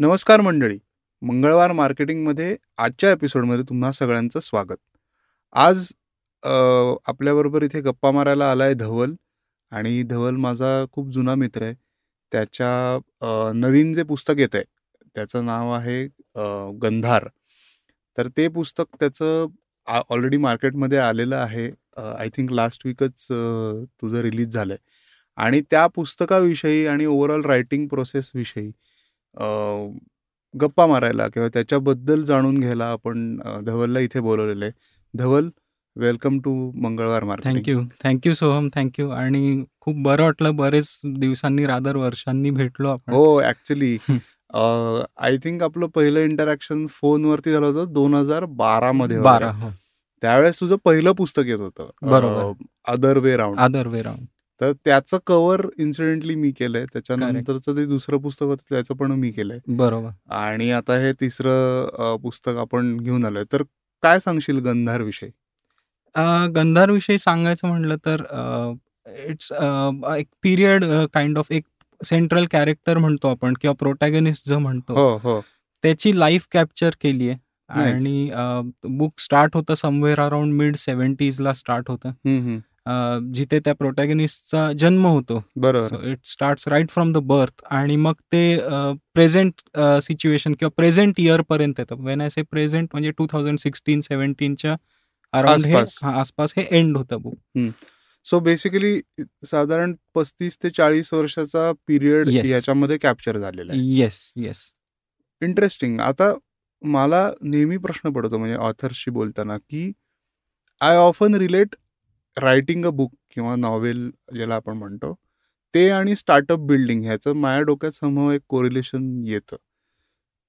[0.00, 0.78] नमस्कार मंडळी.
[1.22, 4.76] मंगळवार मार्केटिंगमध्ये आजच्या एपिसोडमध्ये तुम्हा सगळ्यांचं स्वागत.
[5.54, 5.86] आज
[7.08, 9.12] आपल्याबरोबर इथे गप्पा मारायला आला आहे धवल
[9.72, 11.74] आणि धवल माझा खूप जुना मित्र आहे.
[12.32, 14.64] त्याच्या नवीन जे पुस्तक येत आहे
[15.14, 16.04] त्याचं नाव आहे
[16.82, 17.28] गंधार.
[18.18, 19.46] तर ते पुस्तक त्याचं
[19.86, 21.70] ऑलरेडी मार्केटमध्ये आलेलं आहे.
[22.18, 24.88] आय थिंक लास्ट वीकच तुझं रिलीज झालं आहे
[25.38, 28.70] आणि त्या पुस्तकाविषयी आणि ओव्हरऑल रायटिंग प्रोसेसविषयी
[30.54, 34.70] गप्पा मारायला किंवा त्याच्याबद्दल जाणून घ्यायला आपण धवलला इथे बोलवलेलं
[35.14, 35.48] Dhaval
[35.96, 36.50] welcome to
[36.82, 37.56] Mangalwar marketing.
[37.56, 43.12] Thank you thank you Soham thank you आणि खूप बरं वाटलं बरेच दिवसांनी रादर वर्षांनी भेटलो आपण.
[43.12, 43.96] हो ऍक्च्युली
[44.54, 49.30] आय थिंक आपलं पहिलं इंटरॅक्शन फोनवरती झालं होतं दोन हजार बारा मध्ये वगैरे.
[49.30, 49.70] बारा हो.
[50.22, 51.90] त्यावेळेस तुझं पहिलं पुस्तक येत होतं.
[52.02, 52.52] बरोबर.
[52.92, 54.26] Other way round other way round
[54.60, 56.84] तर त्याचं कव्हर इन्सिडेंटली मी केलंय.
[56.92, 59.58] त्याच्यानंतरचं ते दुसरं पुस्तक होतं त्याचं पण मी केलंय.
[59.68, 60.10] बरोबर.
[60.34, 63.44] आणि आता हे तिसरं पुस्तक आपण घेऊन आलोय.
[63.52, 63.62] तर
[64.02, 65.30] काय सांगशील गंधार विषयी?
[66.54, 68.22] गंधार विषयी सांगायचं म्हटलं तर
[69.28, 69.52] इट्स
[70.16, 71.64] एक पिरियड काइंड ऑफ एक
[72.00, 74.94] सेंट्रल कॅरेक्टर म्हणतो आपण किंवा प्रोटॅगनिस्ट जो म्हणतो.
[74.94, 75.40] हो हो.
[75.82, 77.38] त्याची लाईफ कॅप्चर केली आहे.
[77.68, 78.30] आणि
[78.88, 82.58] बुक स्टार्ट होतं समवेअर अराउंड मिड सेव्हन्टीजला स्टार्ट होतं.
[83.34, 85.42] जिथे त्या प्रोटॅगनिस्टचा जन्म होतो.
[85.56, 86.06] बरोबर.
[86.08, 88.42] It starts right from the birth आणि मग ते
[89.14, 89.60] प्रेझेंट
[90.02, 92.04] सिच्युएशन किंवा प्रेझेंट इयर पर्यंत येतं.
[92.04, 94.76] वेन आय से प्रेझेंट म्हणजे टू थाउजंड सिक्स्टीन सेव्हन्टीनच्या
[95.34, 96.52] अराउंड हे आसपास.
[96.56, 97.38] हा, एंड होतं बुक.
[98.26, 99.00] सो बेसिकली
[99.46, 102.28] साधारण पस्तीस ते चाळीस वर्षाचा पिरियड.
[102.28, 103.82] याच्यामध्ये कॅप्चर झालेला आहे.
[103.96, 104.62] येस येस
[105.42, 106.32] इंटरेस्टिंग आता
[106.82, 109.90] मला नेहमी प्रश्न पडतो म्हणजे ऑथर्सशी बोलताना की
[110.80, 111.74] I often relate
[112.36, 115.14] writing a book किंवा नॉवेल ज्याला आपण म्हणतो
[115.74, 119.56] ते आणि स्टार्टअप बिल्डिंग ह्याचं माझ्या डोक्यात समोर एक कोरिलेशन येतं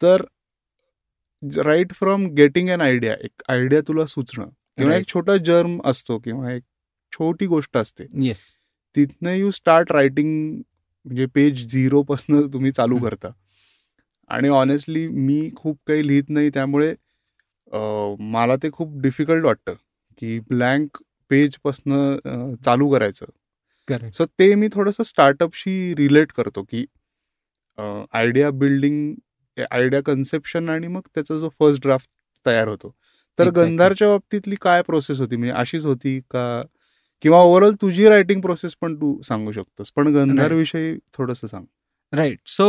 [0.02, 0.24] तर
[1.44, 5.08] right from getting an idea एक आयडिया तुला सुचणं किंवा एक.
[5.08, 6.64] छोटा जर्म असतो किंवा एक
[7.14, 8.40] छोटी गोष्ट असते येस
[8.96, 10.30] तिथनं यू स्टार्ट रायटिंग
[11.06, 12.98] म्हणजे पेज झिरो पासन तुम्ही चालू.
[12.98, 13.30] करता
[14.30, 16.94] आणि ऑनेस्टली मी खूप काही लिहित नाही त्यामुळे
[18.31, 19.74] मला ते खूप डिफिकल्ट वाटतं
[20.18, 20.98] की ब्लँक
[21.31, 23.25] पेजपासनं चालू करायचं.
[24.12, 26.86] सो ते मी थोडंसं स्टार्टअपशी रिलेट करतो की
[28.14, 29.16] आयडिया बिल्डिंग
[29.72, 32.09] आयडिया कन्सेप्शन आणि मग त्याचा जो फर्स्ट ड्राफ्ट
[32.46, 32.96] तयार होतो.
[33.40, 33.66] तर Exactly.
[33.66, 35.36] गंधारच्या बाबतीतली काय प्रोसेस होती?
[35.36, 36.64] म्हणजे अशीच होती का?
[37.22, 39.92] किंवा ओव्हरऑल तुझी रायटिंग प्रोसेस पण तू सांगू शकतोस.
[39.96, 40.53] पण गंधार.
[40.53, 41.66] विषयी थोडस सांग.
[42.14, 42.66] Right so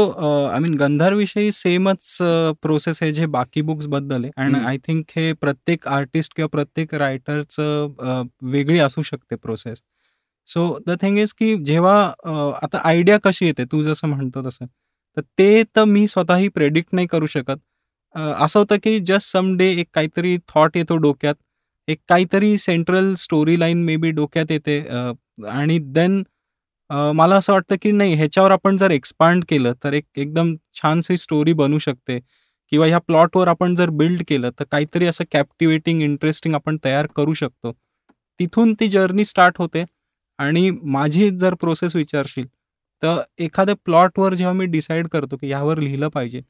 [0.49, 2.17] I mean Gandhar विषयी सेमच
[2.63, 4.31] प्रोसेस आहे जे बाकी बुक्सबद्दल आहे.
[4.37, 4.57] अँड.
[4.57, 9.79] आय थिंक हे प्रत्येक आर्टिस्ट किंवा प्रत्येक रायटरचं वेगळी असू शकते process
[10.49, 12.31] so the thing is की जेव्हा अ,
[12.63, 13.65] आता आयडिया कशी येते?
[13.65, 14.67] तू जसं म्हणतो तसं.
[15.17, 17.59] तर ते तर मी स्वतःही प्रेडिक्ट नाही करू शकत.
[18.15, 21.35] अ, असं होतं की जस्ट सम डे एक काहीतरी थॉट येतो डोक्यात.
[21.89, 24.79] एक काहीतरी central story line maybe डोक्यात येते.
[25.51, 26.23] आणि देन
[26.93, 31.17] अ, मला असं वाटतं की नाही ह्याच्यावर आपण जर एक्सपांड केलं तर एक एकदम छानशी
[31.17, 32.19] स्टोरी बनू शकते.
[32.73, 37.35] किंवा ह्या प्लॉटवर आपण जर बिल्ड केलं तर काहीतरी असं कॅप्टिवेटिंग इंटरेस्टिंग आपण तयार करू
[37.35, 37.73] शकतो.
[38.41, 39.85] तिथून ती जर्नी स्टार्ट होते.
[40.39, 42.47] आणि माझी जर प्रोसेस विचारशील
[43.03, 46.41] तर एखाद्या प्लॉटवर जेव्हा मी डिसाईड करतो की ह्यावर लिहिलं पाहिजे.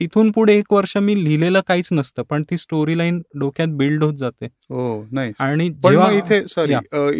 [0.00, 4.14] तिथून पुढे एक वर्ष मी लिहिलेलं काहीच नसतं पण ती स्टोरी लाईन डोक्यात बिल्ड होत
[4.14, 4.46] जाते.
[4.46, 6.74] हो नाही आणि पण जेव्हा मग इथे सॉरी.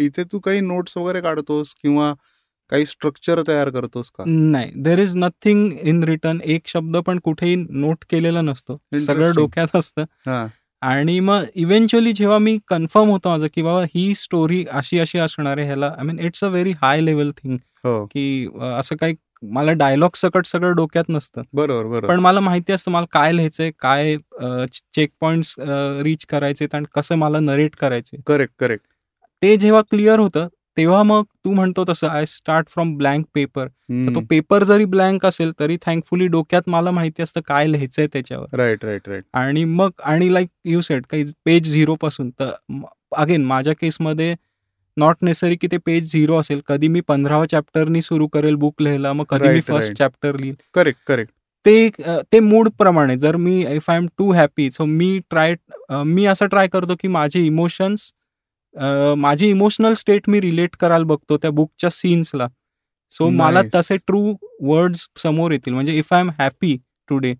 [0.05, 2.13] इथे तू काही नोट्स वगैरे काढतोस किंवा
[2.71, 4.23] काही स्ट्रक्चर तयार करतोस का?
[4.27, 4.71] नाही.
[4.77, 8.77] There is nothing in return एक शब्द पण कुठेही नोट केलेला नसतो.
[8.97, 9.31] सगळं.
[9.35, 10.05] डोक्यात असतं.
[10.81, 15.57] आणि मग इव्हेंच्युअली जेव्हा मी कन्फर्म होतो माझं की बाबा ही स्टोरी अशी अशी असणार
[15.57, 17.57] आहे ह्याला I mean it's a very high level thing
[18.07, 21.41] की असं काही मला डायलॉग सकट सगळं डोक्यात नसतं.
[21.53, 22.07] बरोबर बरोबर.
[22.07, 24.15] पण मला माहिती असतं मला काय लिहायचंय काय
[24.95, 25.55] चेक पॉइंट्स
[26.03, 28.85] रीच करायचे आणि कसं मला नरेट करायचे करेक्ट करेक्ट
[29.41, 33.67] ते जेव्हा क्लिअर होतं तेव्हा मग तू म्हणतो तसं I start from blank paper
[34.15, 38.55] तो पेपर जरी ब्लँक असेल तरी थँकफुली डोक्यात मला माहिती असतं काय लिहायचंय त्याच्यावर.
[38.57, 42.51] राईट राईट राईट आणि मग आणि लाईक यू सेट काही पेज झिरो पासून तर
[43.17, 44.33] अगेन माझ्या केसमध्ये
[44.97, 46.61] नॉट नेसरी की ते पेज झिरो असेल.
[46.67, 49.93] कधी मी पंधरावा चॅप्टरनी सुरू करेल बुक लिहायला मग कधी मी फर्स्ट.
[49.97, 50.55] चॅप्टर लिहिल.
[50.75, 51.33] करेक्ट करेक्ट
[51.65, 51.89] ते
[52.31, 55.55] ते मूड प्रमाणे जर मी if I am too happy so me try
[55.91, 58.11] मी असं ट्राय करतो की माझे इमोशन्स
[58.75, 62.47] माझी इमोशनल स्टेट मी रिलेट करायला बघतो त्या बुकच्या सीन्सला
[63.13, 63.61] सो मला.
[63.75, 64.33] तसे ट्रू
[64.63, 65.73] वर्ड्स समोर येतील.
[65.73, 66.77] म्हणजे if I am happy
[67.09, 67.33] today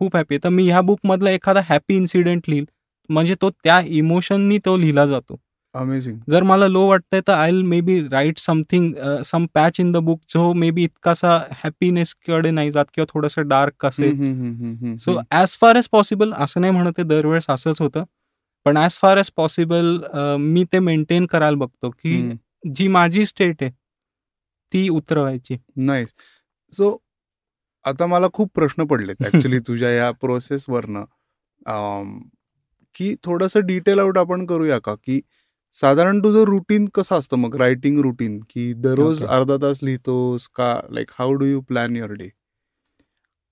[0.00, 2.64] खूप हॅपी तर मी ह्या बुकमधला एखादा हॅपी इन्सिडेंट लिहिल.
[3.10, 5.40] म्हणजे तो त्या इमोशननी तो लिहिला जातो.
[5.74, 8.92] अमेझिंग जर मला लो वाटतंय तर I may be write something
[9.24, 13.48] some patch in the book जो मे बी इतकासा हॅपीनेस कडे नाही जात किंवा थोडंसं
[13.48, 14.96] डार्क असेल.
[14.98, 18.04] So as far as possible असं नाही म्हणत दरवेळेस असंच होतं.
[18.68, 19.86] पण ॲज फार एज पॉसिबल
[20.38, 22.16] मी ते मेंटेन करायला बघतो की
[22.74, 23.70] जी माझी स्टेट आहे
[24.72, 25.56] ती उतरवायची.
[25.76, 26.04] नाही
[26.72, 26.96] सो
[27.84, 31.04] आता मला खूप प्रश्न पडलेत ऍक्च्युली तुझ्या या प्रोसेसवरनं
[32.94, 34.94] की थोडंसं डिटेल आउट आपण करूया का?
[34.94, 35.20] की
[35.74, 37.56] साधारण तुझं रुटीन कसं असतं मग?
[37.56, 40.74] रायटिंग रुटीन की दररोज अर्धा तास लिहितोस का?
[40.90, 42.30] Like how do you plan your day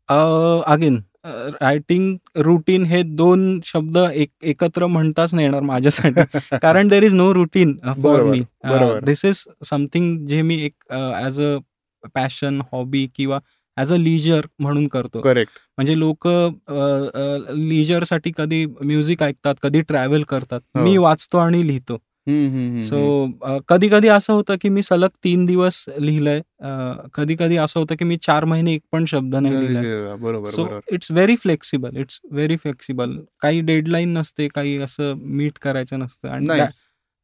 [0.08, 6.20] again writing routine हे दोन शब्द एक एकत्र म्हणताच नाही येणार माझ्यासाठी.
[6.62, 8.42] कारण there is no routine for me
[9.04, 11.56] this is something जे मी एक ॲज अ
[12.14, 13.38] पॅशन हॉबी किंवा
[13.76, 15.20] ॲज अ लिजर म्हणून करतो.
[15.20, 16.28] करेक्ट म्हणजे लोक
[17.54, 20.60] लिजरसाठी कधी म्युझिक ऐकतात कधी ट्रॅव्हल करतात.
[20.74, 20.82] हो.
[20.84, 21.98] मी वाचतो आणि लिहितो.
[22.28, 26.40] सो कधी कधी असं होतं की मी सलग तीन दिवस लिहिलंय.
[27.14, 30.50] कधी कधी असं होतं की मी चार महिने एक पण शब्द नाही लिहिलाय.
[30.52, 36.28] So it's very flexible it's very flexible काही डेडलाईन नसते काही असं मीट करायचं नसतं.
[36.28, 36.46] आणि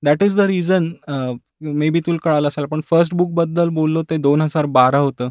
[0.03, 0.93] that is the reason
[1.91, 5.31] maybe तुला कळालं असेल पण फर्स्ट बुकबद्दल बोललो ते दोन हजार बारा होतं.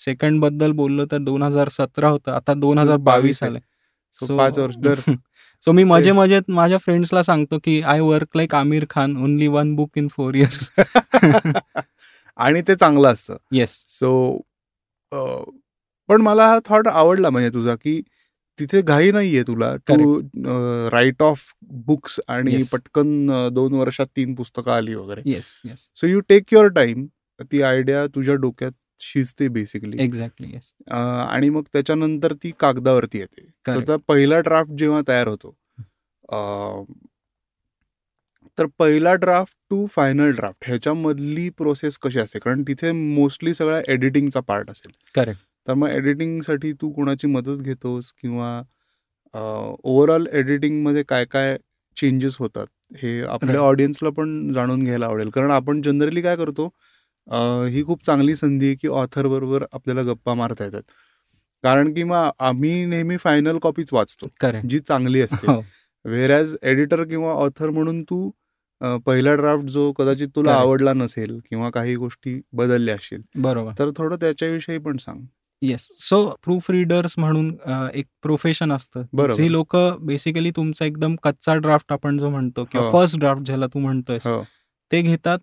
[0.00, 2.32] सेकंडबद्दल बोललो तर दोन हजार सतरा होतं.
[2.32, 3.60] आता दोन हजार बावीस आलंय.
[4.14, 5.00] सो पाच वर्ष दर
[5.62, 9.74] सो मी मजे मजेत माझ्या फ्रेंड्सला सांगतो की I work like Aamir Khan only one
[9.76, 10.70] book in four years
[12.38, 13.36] आणि ते चांगलं असतं.
[13.52, 14.40] येस सो
[16.08, 18.00] पण मला हा थॉट आवडला म्हणजे तुझा की
[18.58, 19.74] तिथे घाई नाहीये तुला.
[19.88, 20.20] टू
[20.92, 21.42] राईट ऑफ
[21.86, 25.22] बुक्स आणि पटकन दोन वर्षात तीन पुस्तकं आली वगैरे.
[25.26, 27.06] Yes yes so you take your time
[27.52, 30.56] ती आयडिया तुझ्या डोक्यात शिजते बेसिकली एक्झॅक्टली
[30.90, 33.46] आणि मग त्याच्यानंतर ती कागदावरती येते.
[33.86, 35.54] तर पहिला ड्राफ्ट जेव्हा तयार होतो
[38.58, 42.38] तर पहिला ड्राफ्ट टू फायनल ड्राफ्ट ह्याच्यामधली प्रोसेस कशी असते?
[42.38, 44.92] कारण तिथे मोस्टली सगळा एडिटिंगचा पार्ट असेल.
[45.14, 48.12] करेक्ट तर मग एडिटिंगसाठी तू कोणाची मदत घेतोस?
[48.20, 48.60] किंवा
[49.34, 51.56] ओव्हरऑल एडिटिंगमध्ये काय काय
[51.96, 52.66] चेंजेस होतात?
[52.98, 55.30] हे आपल्या ऑडियन्सला पण जाणून घ्यायला आवडेल.
[55.30, 56.68] कारण आपण जनरली काय करतो?
[57.72, 60.82] ही खूप चांगली संधी आहे की ऑथर बरोबर आपल्याला गप्पा मारता येतात.
[61.64, 64.26] कारण की मग आम्ही नेहमी फायनल कॉपीच वाचतो
[64.68, 65.58] जी चांगली असते.
[66.04, 68.30] वेर ॲज एडिटर किंवा ऑथर म्हणून तू
[69.06, 73.72] पहिला ड्राफ्ट जो कदाचित तुला आवडला नसेल किंवा काही गोष्टी बदलल्या असतील बरोबर.
[73.78, 75.20] तर थोडं त्याच्याविषयी पण सांग.
[75.62, 77.52] येस सो प्रूफ रीडर्स म्हणून
[77.94, 79.02] एक प्रोफेशन असतं.
[79.36, 83.78] जे लोक बेसिकली तुमचा एकदम कच्चा ड्राफ्ट आपण जो म्हणतो किंवा फर्स्ट ड्राफ्ट ज्याला तू
[83.78, 84.18] म्हणतोय
[84.90, 85.38] ते घेतात.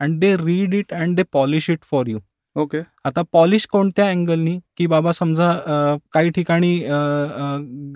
[0.00, 2.18] And they read it and they polish it for you
[2.56, 5.52] okay आता पॉलिश कोणत्या अँगलनी की बाबा समजा
[6.12, 6.78] काही ठिकाणी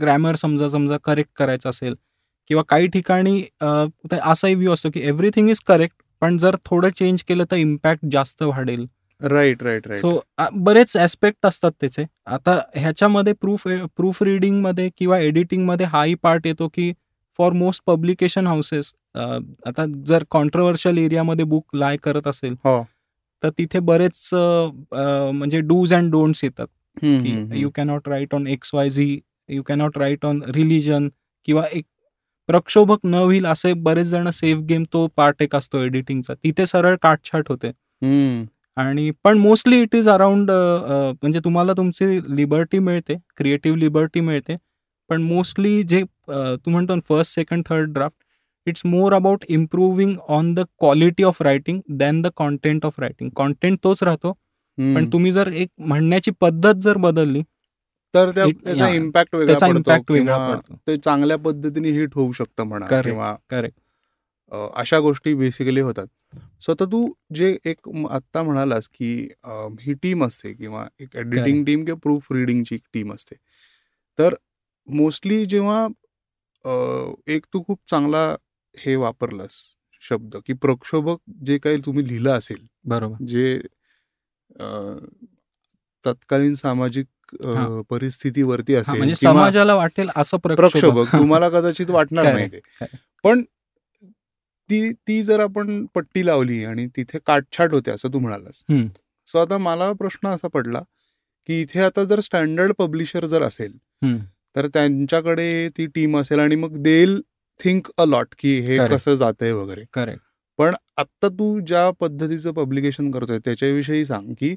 [0.00, 1.94] ग्रॅमर समजा समजा करेक्ट करायचं असेल
[2.50, 7.44] किंवा काही ठिकाणी असाही व्ह्यू असतो की एव्हरीथिंग इज करेक्ट पण जर थोडं चेंज केलं
[7.50, 8.86] तर इम्पॅक्ट जास्त वाढेल.
[9.20, 10.18] राईट राईट राईट सो
[10.54, 12.04] बरेच ऍस्पेक्ट असतात त्याचे.
[12.26, 16.92] आता ह्याच्यामध्ये प्रूफ प्रूफ रिडिंगमध्ये किंवा एडिटिंगमध्ये हाही पार्ट येतो की
[17.40, 22.82] फॉर मोस्ट पब्लिकेशन हाऊसेस आता जर कॉन्ट्रोवर्शियल एरियामध्ये बुक लाय करत असेल हो.
[23.42, 26.66] तर तिथे बरेच म्हणजे डूज अँड डोंट्स येतात.
[27.54, 31.08] You cannot write on X Y Z you cannot write on religion
[31.48, 31.84] किंवा एक
[32.48, 36.96] प्रक्षोभक न होईल असे बरेच जण सेफ गेम तो पार्ट एक असतो एडिटिंगचा तिथे सरळ
[37.02, 37.70] काटछाट होते.
[38.76, 44.56] आणि पण मोस्टली इट इज अराउंड म्हणजे तुम्हाला तुमची लिबर्टी मिळते क्रिएटिव्ह लिबर्टी मिळते.
[45.10, 48.16] पण मोस्टली जे तू म्हणतो first second third draft
[48.66, 53.78] it's more about improving on the quality of writing than the content of writing content
[53.84, 54.32] तोच राहतो.
[54.78, 57.42] पण तुम्ही जर एक म्हणण्याची पद्धत जर बदलली
[58.14, 60.74] तर त्याचा इम्पॅक्ट त्याचा इम्पॅक्ट वेगळा पडतो.
[60.86, 63.78] ते चांगल्या पद्धतीने हिट होऊ शकतं म्हणा किंवा करेक्ट
[64.52, 66.06] अशा गोष्टी बेसिकली होतात.
[66.62, 69.12] सो तू जे एक आत्ता म्हणालास की
[69.80, 73.36] ही टीम असते किंवा एक एडिटिंग टीम किंवा प्रूफ रिडिंगची एक टीम असते.
[74.18, 74.34] तर
[74.90, 75.86] मोस्टली जेव्हा
[77.26, 78.34] एक तू खूप चांगला
[78.74, 79.58] हे वापरलास
[80.02, 83.24] शब्द की प्रक्षोभक जे काही तुम्ही लिहिलं असेल बरोबर.
[83.24, 83.58] जे
[86.04, 87.06] तत्कालीन सामाजिक
[87.90, 91.12] परिस्थितीवरती असेल म्हणजे समाजाला वाटेल असं प्रक्षोभक.
[91.12, 92.60] तुम्हाला कदाचित वाटणार नाही ते.
[93.24, 93.42] पण
[94.70, 98.62] ती ती जर आपण पट्टी लावली आणि तिथे काटछाट होते असं तू म्हणालास.
[99.28, 100.82] सो आता मला प्रश्न असा पडला
[101.48, 103.76] की इथे आता जर स्टँडर्ड पब्लिशर जर असेल
[104.56, 107.20] तर त्यांच्याकडे ती टीम असेल आणि मग देल
[107.60, 109.84] थिंक अ लॉट की हे कसं जातंय वगैरे.
[109.92, 110.22] करेक्ट
[110.58, 114.54] पण आत्ता तू ज्या पद्धतीचं पब्लिकेशन करतोय त्याच्याविषयी सांग की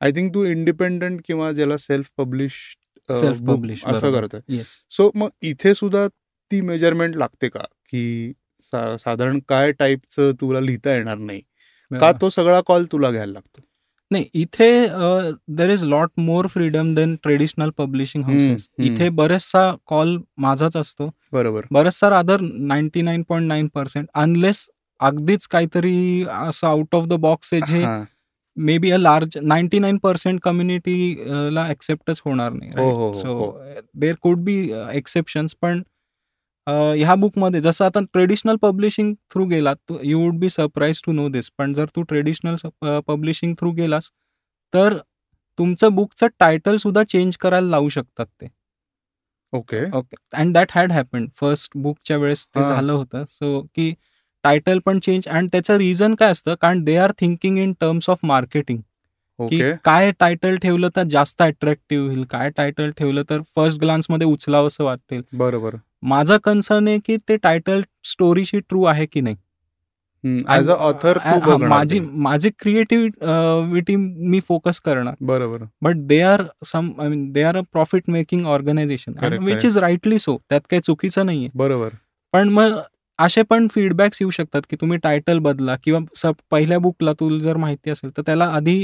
[0.00, 2.52] आय थिंक तू इंडिपेंडंट किंवा ज्याला सेल्फ पब्लिश
[3.48, 4.62] पब्लिश असं करतोय.
[4.90, 6.06] सो मग इथे सुद्धा
[6.50, 7.64] ती मेजरमेंट लागते का?
[7.88, 8.32] की
[8.72, 11.40] साधारण काय टाईपचं तुला लिहिता येणार नाही?
[11.90, 12.12] का.
[12.12, 13.60] तो सगळा कॉल तुला घ्यायला लागतो?
[14.12, 14.70] नाही इथे
[15.56, 18.68] there is lot more freedom than traditional publishing houses.
[18.80, 24.66] इथे बरेचसा कॉल माझाच असतो बरोबर बरेचसा rather ninety nine point nine percent unless
[25.00, 27.86] अगदीच काहीतरी असं आउट ऑफ द बॉक्स आहे जे.
[28.78, 32.70] Maybe a large ninety nine percent कम्युनिटीला एक्सेप्टच होणार नाही
[33.14, 33.50] so.
[33.94, 34.56] There could be
[34.94, 35.82] exceptions पण
[36.66, 41.50] ह्या बुकमध्ये जसं आता ट्रेडिशनल पब्लिशिंग थ्रू गेलात you would be surprise to know this
[41.58, 42.56] पण जर तू ट्रेडिशनल
[43.06, 44.10] पब्लिशिंग थ्रू गेलास
[44.72, 44.96] तर
[45.58, 48.46] तुमचं बुकचं टायटल सुद्धा चेंज करायला लावू शकतात ते.
[49.52, 49.84] Okay.
[49.90, 50.16] Okay.
[50.34, 52.62] And that had happen first बुकच्या वेळेस ते.
[52.62, 53.24] झालं होतं.
[53.30, 53.92] सो की
[54.44, 56.54] टायटल पण चेंज अँड त्याचं रिझन काय असतं?
[56.60, 58.80] कारण they are thinking in terms of marketing
[59.84, 62.24] काय टायटल ठेवलं तर जास्त अट्रॅक्टिव्ह होईल?
[62.30, 65.22] काय टायटल ठेवलं तर फर्स्ट ग्लान्समध्ये उचलावंसं वाटेल?
[65.34, 65.76] बरोबर.
[66.02, 69.36] माझं कन्सर्न आहे की ते टायटल स्टोरीशी ट्रू आहे की नाही.
[70.50, 71.18] ऍज अ ऑथर
[71.60, 72.00] माझी.
[72.00, 75.14] माझी क्रिएटिव्हिटी मी फोकस करणार.
[75.20, 75.64] बरोबर.
[75.82, 79.64] But they are some I mean they are a profit making organisation which.
[79.64, 81.48] Is rightly so त्यात काही चुकीचं नाहीये.
[81.54, 81.88] बरोबर.
[82.34, 82.80] पण मग
[83.18, 87.56] असे पण फीडबॅक्स येऊ शकतात की तुम्ही टायटल बदला किंवा सब पहिल्या बुकला तुला जर
[87.56, 88.76] माहिती असेल तर त्याला आधी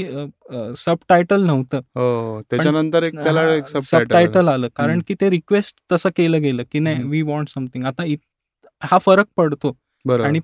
[0.77, 1.79] सब टायटल नव्हतं.
[1.95, 4.67] हो त्याच्यानंतर एक त्याला सब टायटल आलं.
[4.75, 4.99] कारण.
[5.07, 7.03] की ते रिक्वेस्ट तसं केलं गेलं की नाही.
[7.03, 8.03] वी वॉन्ट समथिंग आता
[8.81, 9.75] हा फरक पडतो.
[10.05, 10.39] आणि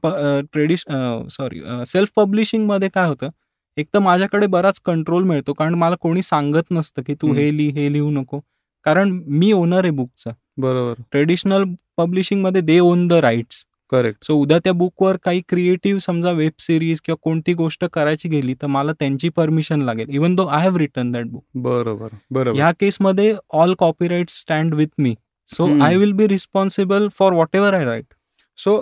[0.53, 0.83] ट्रेडिश
[1.31, 3.29] सॉरी सेल्फ पब्लिशिंगमध्ये काय होतं
[3.77, 5.53] एक तर माझ्याकडे बराच कंट्रोल मिळतो.
[5.53, 7.33] कारण मला कोणी सांगत नसतं की तू.
[7.33, 8.39] हे लिह हे लिहू नको.
[8.85, 11.01] कारण मी ओनर आहे बुकचा बरोबर.
[11.11, 11.63] Traditional
[11.97, 17.01] पब्लिशिंगमध्ये they own the rights correct so उद्या त्या बुकवर काही क्रिएटिव्ह समजा वेब सिरीज
[17.01, 20.09] किंवा कोणती गोष्ट करायची गेली तर मला त्यांची परमिशन लागेल.
[20.09, 22.57] Even though I have return that book बरोबर बरोबर.
[22.57, 25.15] ह्या केसमध्ये all copyright stand with me
[25.49, 25.67] so.
[25.83, 28.13] I will be responsible for whatever I write
[28.57, 28.81] so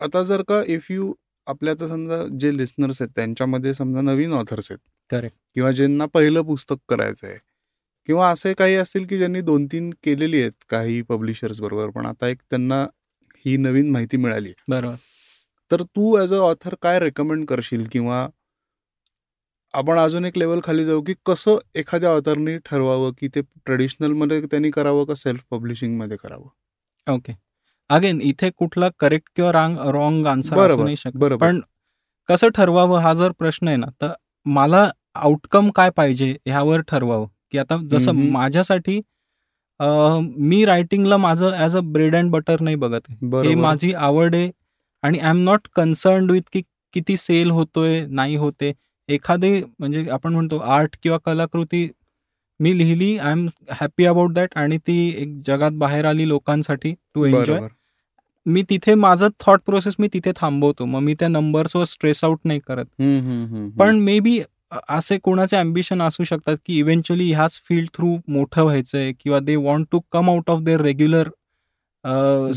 [0.00, 1.12] आता जर का इफ यू
[1.46, 4.78] आपल्या आता समजा जे लिस्नर्स आहेत त्यांच्यामध्ये समजा नवीन ऑथर्स आहेत.
[5.10, 5.34] Correct.
[5.54, 7.36] किंवा ज्यांना पहिलं पुस्तक करायचं आहे
[8.08, 12.28] किंवा असे काही असतील की ज्यांनी दोन तीन केलेली आहेत काही पब्लिशर्स बरोबर पण आता
[12.28, 12.82] एक त्यांना
[13.44, 14.94] ही नवीन माहिती मिळाली बरोबर.
[15.70, 17.86] तर तू ॲज अ ऑथर काय रेकमेंड करशील?
[17.92, 18.26] किंवा
[19.74, 24.70] आपण अजून एक लेवल खाली जाऊ की कसं एखाद्या ऑथरनी ठरवावं की ते ट्रेडिशनलमध्ये त्यांनी
[24.70, 26.48] करावं का सेल्फ पब्लिशिंगमध्ये करावं?
[27.06, 27.32] ओके
[27.90, 31.16] अगेन इथे कुठला करेक्ट किंवा रांग रॉंग आन्सर नाही शकत.
[31.16, 31.46] बरोबर.
[31.46, 31.60] पण
[32.28, 34.12] कसं ठरवावं हा जर प्रश्न आहे ना तर
[34.46, 37.26] मला आउटकम काय पाहिजे ह्यावर ठरवावं.
[37.56, 38.12] की आता जसं.
[38.32, 39.00] माझ्यासाठी
[39.80, 43.10] मी रायटिंगला माझं as a bread and butter नाही बघत
[43.44, 44.50] हे माझी आवड आहे
[45.02, 46.62] आणि I am not concerned with की
[46.94, 48.72] किती सेल होतोय नाही होते.
[49.08, 51.88] एखादे म्हणजे आपण म्हणतो आर्ट किंवा कलाकृती
[52.60, 53.46] मी लिहिली I am
[53.80, 57.60] happy about that आणि ती एक जगात बाहेर आली लोकांसाठी टू एन्जॉय
[58.46, 60.84] मी तिथे माझं थॉट प्रोसेस मी तिथे थांबवतो.
[60.84, 62.84] मग मी त्या नंबर्सवर स्ट्रेस आउट नाही करत.
[63.78, 64.40] पण मे बी
[64.88, 69.86] असे कोणाचे अम्बिशन असू शकतात की इव्हेंच्युअली ह्याच फील्ड थ्रू मोठं व्हायचंय किंवा they want
[69.92, 71.28] to come out of their regular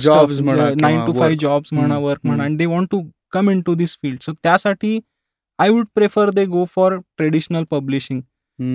[0.03, 1.37] Jobs म्हणा नाईन टू फाईव्ह.
[1.41, 2.43] जॉब्स म्हणा वर्क म्हणा.
[2.43, 3.01] And they want to
[3.31, 4.99] come into this field so त्यासाठी
[5.59, 8.21] I would prefer they go for traditional publishing.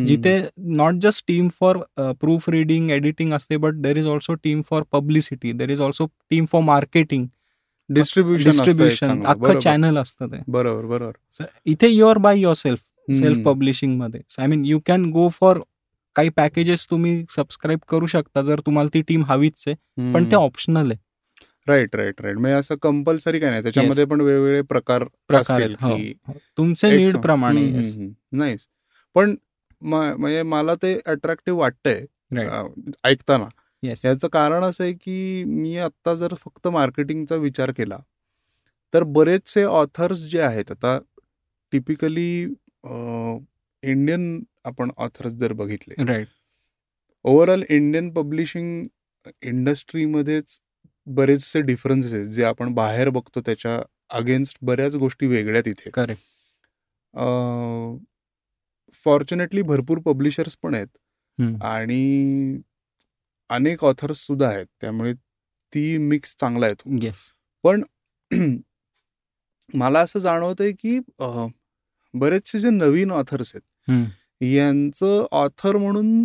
[0.07, 0.41] जिथे
[0.76, 1.79] not just team for
[2.50, 6.62] proofreading editing असते but there is also team for publicity there is also team for
[6.62, 7.26] marketing
[7.91, 9.23] distribution distribution.
[9.23, 13.38] अख्खं channel असतं ते बरोबर बरोबर इथे you are by yourself self.
[13.46, 14.20] पब्लिशिंगमध्ये.
[14.38, 15.61] I mean you can go for
[16.16, 20.37] काही packages तुम्ही subscribe करू शकता जर तुम्हाला ती टीम हवीच आहे पण ते.
[20.37, 21.02] ऑप्शनल आहे.
[21.68, 23.62] राईट राईट राईट म्हणजे असं कंपल्सरी काय नाही.
[23.62, 26.32] त्याच्यामध्ये पण वेगवेगळे प्रकार प्रकार हो, हो.
[26.58, 27.70] तुमचे नीड प्रमाणे.
[28.32, 28.66] नाहीच
[29.16, 29.34] पण
[29.82, 32.04] म्हणजे मला ते अट्रॅक्टिव्ह वाटतंय
[33.04, 33.49] ऐकताना.
[33.82, 37.99] याचं कारण असं आहे की मी आत्ता जर फक्त मार्केटिंगचा विचार केला
[38.92, 40.99] तर बरेचसे ऑथर्स जे आहेत आता
[41.73, 42.46] टिपिकली
[42.85, 45.95] इंडियन आपण ऑथर्स जर बघितले.
[46.05, 46.29] राईट
[47.25, 48.87] ओव्हरऑल इंडियन पब्लिशिंग
[49.43, 50.59] इंडस्ट्रीमध्येच
[51.07, 52.26] बरेचसे डिफरन्सेस आहेत.
[52.29, 55.91] जे आपण बाहेर बघतो त्याच्या अगेन्स्ट बऱ्याच गोष्टी वेगळ्या तिथे.
[55.91, 56.23] करेक्ट
[59.05, 60.88] फॉर्च्युनेटली भरपूर पब्लिशर्स पण आहेत.
[61.64, 62.61] आणि
[63.50, 64.67] अनेक ऑथर्स सुद्धा आहेत.
[64.81, 65.12] त्यामुळे
[65.73, 66.97] ती मिक्स चांगला येतो.
[67.03, 67.31] येस
[67.64, 67.83] पण
[69.75, 70.99] मला असं जाणवतंय की
[72.14, 76.25] बरेचसे जे नवीन ऑथर्स आहेत यांचं ऑथर म्हणून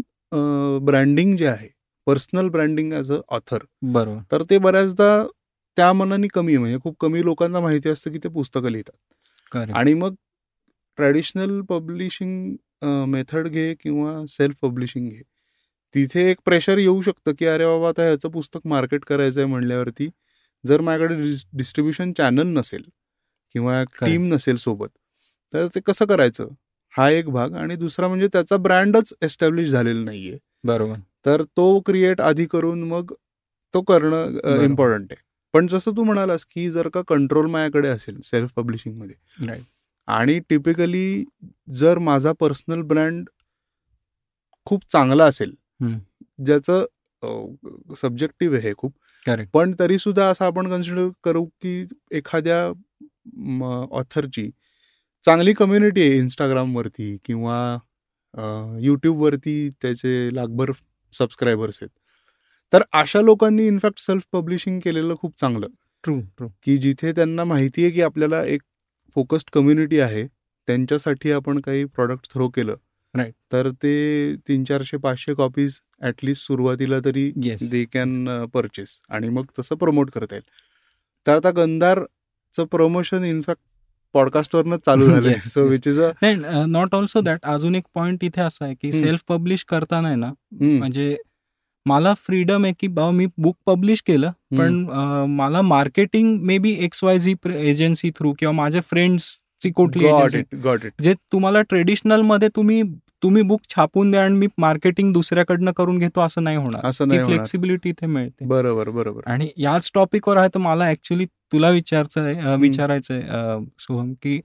[0.86, 1.68] ब्रँडिंग जे आहे
[2.08, 4.22] personal branding as a author बरोबर.
[4.32, 5.26] तर ते बऱ्याचदा
[5.78, 8.96] त्या मनाने कमी म्हणजे खूप कमी लोकांना माहिती असतं की ते पुस्तकं लिहितात.
[9.74, 10.16] आणि मग
[10.98, 12.56] ट्रॅडिशनल पब्लिशिंग
[13.08, 15.22] मेथड घे किंवा सेल्फ पब्लिशिंग घे
[15.96, 20.10] तिथे एक प्रेशर येऊ शकतं की अरे बाबा आता ह्याचं पुस्तक मार्केट करायचं आहे म्हणल्यावरती
[20.64, 21.16] जर माझ्याकडे
[21.54, 22.84] डिस्ट्रीब्युशन चॅनल नसेल
[23.56, 24.90] किंवा टीम नसेल सोबत
[25.54, 26.48] तर ते कसं करायचं?
[26.94, 30.38] हा एक भाग आणि दुसरा म्हणजे त्याचा ब्रँडच एस्टॅब्लिश झालेला नाहीये.
[30.64, 30.96] बरोबर.
[31.26, 33.14] तर तो क्रिएट आधी करून मग
[33.74, 35.22] तो करणं इम्पॉर्टंट आहे.
[35.54, 39.56] पण जसं तू म्हणालास की जर का कंट्रोल माझ्याकडे असेल सेल्फ पब्लिशिंगमध्ये
[40.08, 41.24] आणि टिपिकली
[41.74, 43.30] जर माझा पर्सनल ब्रँड
[44.68, 45.54] खूप चांगला असेल
[46.40, 46.86] ज्याचं
[47.98, 48.94] सब्जेक्टिव्ह आहे खूप
[49.54, 52.66] पण तरी सुद्धा असं आपण कन्सिडर करू की एखाद्या
[53.92, 54.50] ऑथरची
[55.30, 57.58] चांगली कम्युनिटी आहे इंस्टाग्रामवरती किंवा
[58.82, 60.72] यूट्यूबवरती त्याचे लाखभर
[61.14, 61.90] सबस्क्रायबर्स आहेत.
[62.74, 65.68] तर अशा लोकांनी इनफॅक्ट सेल्फ पब्लिशिंग केलेलं खूप चांगलं.
[66.04, 68.62] ट्रू ट्रू की जिथे त्यांना माहिती आहे की आपल्याला एक
[69.16, 70.26] फोकस्ड कम्युनिटी आहे
[70.68, 72.76] त्यांच्यासाठी आपण काही प्रॉडक्ट थ्रो केलं
[73.14, 79.46] राईट तर ते तीन चारशे पाचशे कॉपीज ऍटलिस्ट सुरुवातीला तरी दे कॅन परचेस आणि मग
[79.60, 80.50] तसं प्रमोट करता येईल.
[81.28, 83.62] तर आता गंधारचं प्रमोशन इनफॅक्ट
[84.14, 85.34] पॉडकास्टवरनं चालू झालंय.
[85.48, 86.12] So which is a
[86.68, 91.16] not also that अजून एक पॉइंट इथे असा आहे की सेल्फ पब्लिश करताना ना म्हणजे
[91.86, 94.74] मला फ्रीडम आहे की बाबा मी बुक पब्लिश केलं पण
[95.30, 100.08] मला marketing maybe X Y Z agency through किंवा माझ्या फ्रेंड्सची कुठली
[101.02, 102.82] जे तुम्हाला ट्रेडिशनलमध्ये तुम्ही
[103.24, 106.86] तुम्ही बुक छापून द्या आणि मी मार्केटिंग दुसऱ्याकडनं करून घेतो असं नाही होणार.
[106.86, 108.46] असं नाही फ्लेक्सिबिलिटी इथे मिळते.
[108.46, 109.22] बरोबर बरोबर.
[109.26, 113.22] आणि याच टॉपिकवर आहे तर मला ऍक्च्युली तुला विचारायचं विचारायचंय
[113.80, 114.40] सोहम की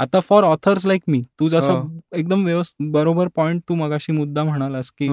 [0.00, 1.82] आता फॉर ऑथर्स लाईक मी तू जसं
[2.16, 5.08] एकदम व्यवस्थित बरोबर पॉइंट तू मगाशी मुद्दा म्हणालास की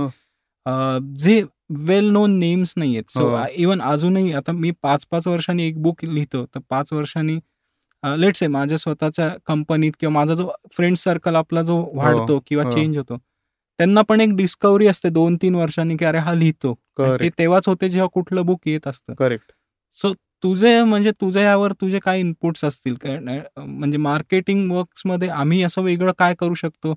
[1.20, 1.42] जे
[1.88, 6.04] वेल नोन नेम्स नाही आहेत सो इवन अजूनही आता मी पाच पाच वर्षांनी एक बुक
[6.06, 7.38] लिहितो तर पाच वर्षांनी
[8.04, 12.98] लेट्स आहे माझ्या स्वतःच्या कंपनीत किंवा माझा जो फ्रेंड सर्कल आपला जो वाढतो किंवा चेंज
[12.98, 16.74] होतो त्यांना पण एक डिस्कवरी असते दोन तीन वर्षांनी की अरे हा लिहितो.
[17.00, 19.14] ते तेव्हाच होते जेव्हा कुठलं बुक येत असतं.
[19.14, 19.52] करेक्ट
[19.94, 22.96] सो तुझे म्हणजे तुझ्या यावर तुझे काय इनपुट्स असतील?
[23.58, 26.94] म्हणजे मार्केटिंग वर्क्समध्ये आम्ही असं वेगळं काय करू शकतो?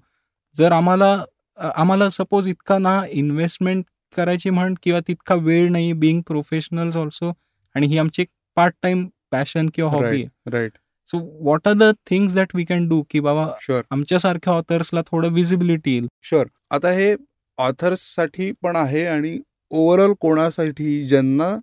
[0.55, 1.17] जर आम्हाला
[1.59, 3.85] आम्हाला सपोज इतका ना इन्व्हेस्टमेंट
[4.17, 7.33] करायची म्हण किंवा तितका वेळ नाही बिंग प्रोफेशनल्स ऑल्सो
[7.75, 10.51] आणि ही आमची एक पार्ट टाइम पॅशन किंवा हॉबी आहे.
[10.51, 10.73] Right
[11.09, 15.33] so what are the things that we can do की बाबा शुअर आमच्यासारख्या ऑथर्सला थोडं
[15.33, 17.14] विजिबिलिटी येईल शुअर आता हे
[17.59, 19.38] ऑथर्ससाठी पण आहे आणि
[19.71, 21.57] ओव्हरऑल कोणासाठी ज्यांना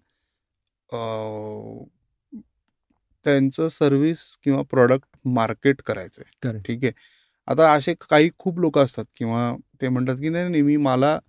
[3.26, 6.92] त्यांचं सर्व्हिस किंवा प्रॉडक्ट मार्केट करायचंय ठीक आहे
[7.48, 11.20] आता असे काही खूप लोक असतात किंवा ते म्हणतात की नाही नाही मी मला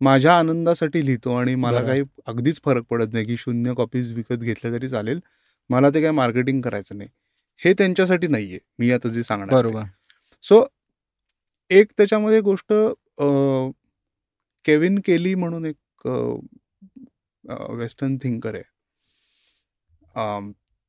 [0.00, 4.72] माझ्या आनंदासाठी लिहितो आणि मला काही अगदीच फरक पडत नाही की शून्य कॉपीज विकत घेतल्या
[4.72, 5.20] तरी चालेल
[5.70, 7.08] मला ते काही मार्केटिंग करायचं नाही
[7.60, 9.82] हे त्यांच्यासाठी नाहीये मी आता जे सांगणार बरोबर.
[10.44, 10.64] सो
[11.70, 12.72] एक त्याच्यामध्ये गोष्ट
[14.64, 16.06] केविन केली म्हणून एक
[17.70, 18.62] वेस्टर्न थिंकर आहे.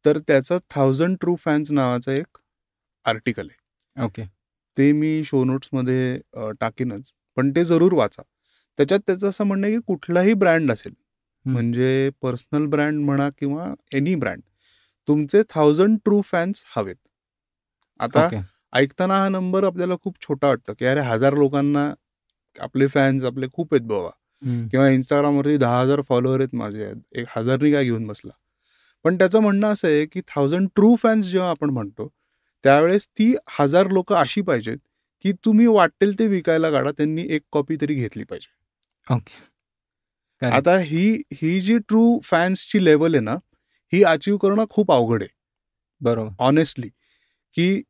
[0.05, 2.37] तर त्याचं थाउजंड ट्रू फॅन्स नावाचं एक
[3.05, 4.03] आर्टिकल आहे.
[4.05, 4.23] ओके.
[4.77, 6.17] ते मी शो नोट्समध्ये
[6.61, 8.21] टाकीनच पण ते जरूर वाचा.
[8.79, 10.93] त्याच्यात त्याचं असं म्हणणं की कुठलाही ब्रँड असेल
[11.45, 14.41] म्हणजे पर्सनल ब्रँड म्हणा किंवा एनी ब्रँड
[15.07, 16.95] तुमचे थाउजंड ट्रू फॅन्स हवेत.
[17.99, 18.27] आता
[18.73, 21.91] ऐकताना हा नंबर आपल्याला खूप छोटा वाटतं की अरे हजार लोकांना
[22.55, 24.09] आपले फॅन्स आपले खूप आहेत बाबा.
[24.71, 28.31] किंवा इंस्टाग्रामवरती दहा हजार फॉलोअर आहेत माझे एक हजारनी काय घेऊन बसला.
[29.05, 32.07] पण त्याचं म्हणणं असं आहे की थाउजंड ट्रू फॅन्स जेव्हा आपण म्हणतो
[32.63, 34.77] त्यावेळेस ती हजार लोक अशी पाहिजेत
[35.25, 38.47] की तुम्ही वाटेल ते विकायला काढा त्यांनी एक कॉपी तरी घेतली पाहिजे.
[39.07, 39.43] ओके
[40.41, 43.35] आता ही ही जी ट्रू फॅन्सची लेवल आहे ना
[43.93, 45.29] ही अचीव करणं खूप अवघड आहे.
[46.01, 46.31] बरोबर.
[46.39, 46.89] ऑनेस्टली
[47.55, 47.81] की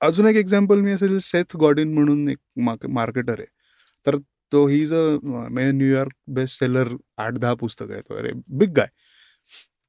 [0.00, 3.46] अजून एक एक्झाम्पल मी असेल सेथ गॉडिन म्हणून एक मार्केटर आहे.
[4.06, 4.16] तर
[4.52, 8.86] तो ही ज म्हणजे न्यूयॉर्क बेस्ट सेलर आठ दहा पुस्तकं आहेत अरे बिग गाय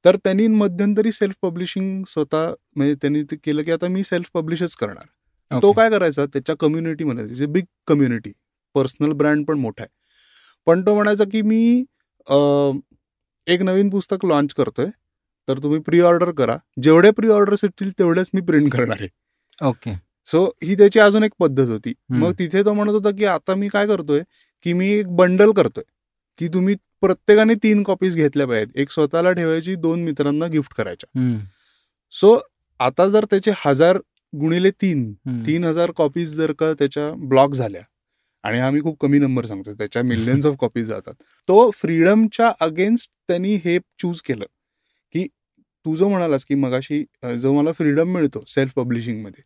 [0.04, 4.74] तर त्यांनी मध्यंतरी सेल्फ पब्लिशिंग स्वतः म्हणजे त्यांनी ते केलं की आता मी सेल्फ पब्लिशच
[4.76, 5.04] करणार.
[5.50, 6.26] तो काय करायचा?
[6.26, 8.32] त्याच्या कम्युनिटीमध्ये बिग कम्युनिटी
[8.74, 9.88] पर्सनल ब्रँड पण मोठा आहे.
[10.66, 11.84] पण तो म्हणायचा की मी
[13.46, 14.86] एक नवीन पुस्तक लॉन्च करतोय.
[15.48, 16.56] तर तुम्ही प्री ऑर्डर करा.
[16.82, 19.08] जेवढे प्री ऑर्डर्स येतील तेवढेच मी प्रिंट करणार आहे.
[19.60, 19.94] ओके
[20.28, 21.92] सो ही त्याची अजून एक पद्धत होती.
[22.10, 24.20] मग तिथे तो म्हणत होता की आता मी काय करतोय
[24.64, 25.84] की मी एक बंडल करतोय
[26.38, 28.76] की तुम्ही प्रत्येकाने तीन कॉपीज घेतल्या पाहिजेत.
[28.76, 31.38] एक स्वतःला ठेवायची दोन मित्रांना गिफ्ट करायच्या.
[32.14, 32.38] सो
[32.80, 33.98] आता जर त्याचे हजार
[34.32, 35.12] गुणिले तीन
[35.46, 37.80] तीन हजार कॉपीज जर का त्याच्या ब्लॉक झाल्या
[38.44, 41.14] आणि आम्ही खूप कमी नंबर सांगतो त्याच्या मिलियन्स ऑफ कॉपीज जातात.
[41.48, 44.44] तो फ्रीडमच्या अगेन्स्ट त्यांनी हे चूज केलं
[45.14, 45.26] की
[45.86, 47.04] तू जो म्हणालास की मगाशी
[47.40, 49.42] जो मला फ्रीडम मिळतो सेल्फ पब्लिशिंगमध्ये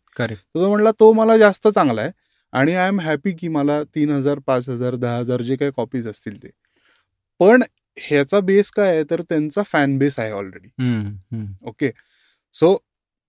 [0.55, 2.11] तो म्हणला तो मला जास्त चांगला आहे
[2.53, 6.07] आणि आय एम हॅपी की मला तीन हजार पाच हजार दहा हजार जे काही कॉपीज
[6.07, 6.49] असतील ते.
[7.39, 7.63] पण
[7.99, 9.03] ह्याचा बेस काय आहे?
[9.09, 10.69] तर त्यांचा फॅन बेस आहे already.
[11.67, 11.91] Okay
[12.55, 12.75] so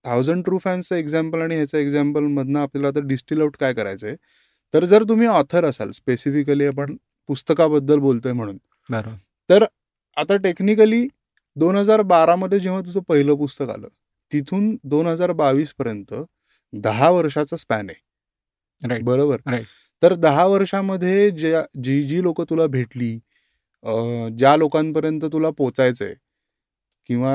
[0.05, 4.15] thousand true फॅन्सचं example आणि ह्याचं एक्झाम्पल मधनं आपल्याला आता डिस्टिल आउट काय करायचंय?
[4.73, 6.95] तर जर तुम्ही ऑथर असाल स्पेसिफिकली आपण
[7.29, 8.57] पुस्तकाबद्दल बोलतोय म्हणून
[8.89, 9.63] बरोबर
[10.17, 11.07] आता टेक्निकली
[11.55, 13.87] दोन हजार बारामध्ये जेव्हा तुझं पहिलं पुस्तक आलं
[14.31, 16.13] तिथून दोन हजार बावीस पर्यंत
[16.73, 18.05] दहा वर्षाचा स्पॅन आहे
[19.01, 19.65] बरोबर Right.
[20.01, 23.11] तर दहा वर्षामध्ये ज्या जी जी लोक तुला भेटली
[24.37, 26.13] ज्या लोकांपर्यंत तुला पोचायचंय
[27.09, 27.33] किंवा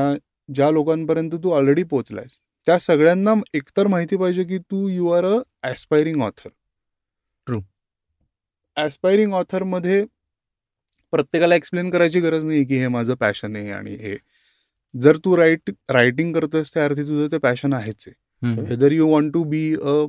[0.48, 5.38] ज्या लोकांपर्यंत तू ऑलरेडी पोचलायस त्या सगळ्यांना एकतर माहिती पाहिजे की तू you are a
[5.62, 6.48] aspiring author.
[8.76, 10.04] Aspiring ऑथरमध्ये
[11.12, 14.16] प्रत्येकाला एक्सप्लेन करायची गरज नाही की हे माझं पॅशन आहे आणि हे.
[14.94, 18.14] जर तू राईट रायटिंग करतोयस त्या अर्थी तुझं ते पॅशन आहेच आहे.
[18.68, 20.02] Whether you want to be a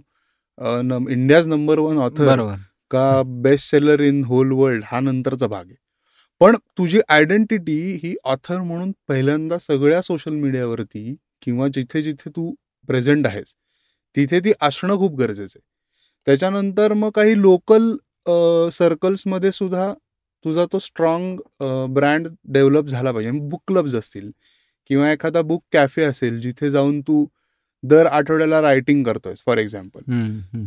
[1.09, 2.25] India's number one author
[2.91, 5.75] का best seller in whole world हा नंतरचा भाग आहे.
[6.41, 12.53] पण तुझी आयडेंटिटी ही ऑथर म्हणून पहिल्यांदा सगळ्या सोशल मीडियावरती किंवा जिथे जिथे तू
[12.89, 13.53] प्रेझेंट आहेस
[14.15, 15.61] तिथे ती असणं खूप गरजेचं आहे.
[16.27, 17.95] त्याच्यानंतर मग काही लोकल
[18.71, 19.93] सर्कल्समध्ये सुद्धा
[20.45, 21.37] तुझा तो स्ट्रॉंग
[21.93, 23.31] ब्रँड डेव्हलप झाला पाहिजे.
[23.39, 24.31] बुक क्लब्स असतील
[24.89, 27.25] किंवा एखादा बुक कॅफे असेल जिथे जाऊन तू
[27.83, 30.01] दर आठवड्याला रायटिंग करतोयस फॉर एक्झाम्पल.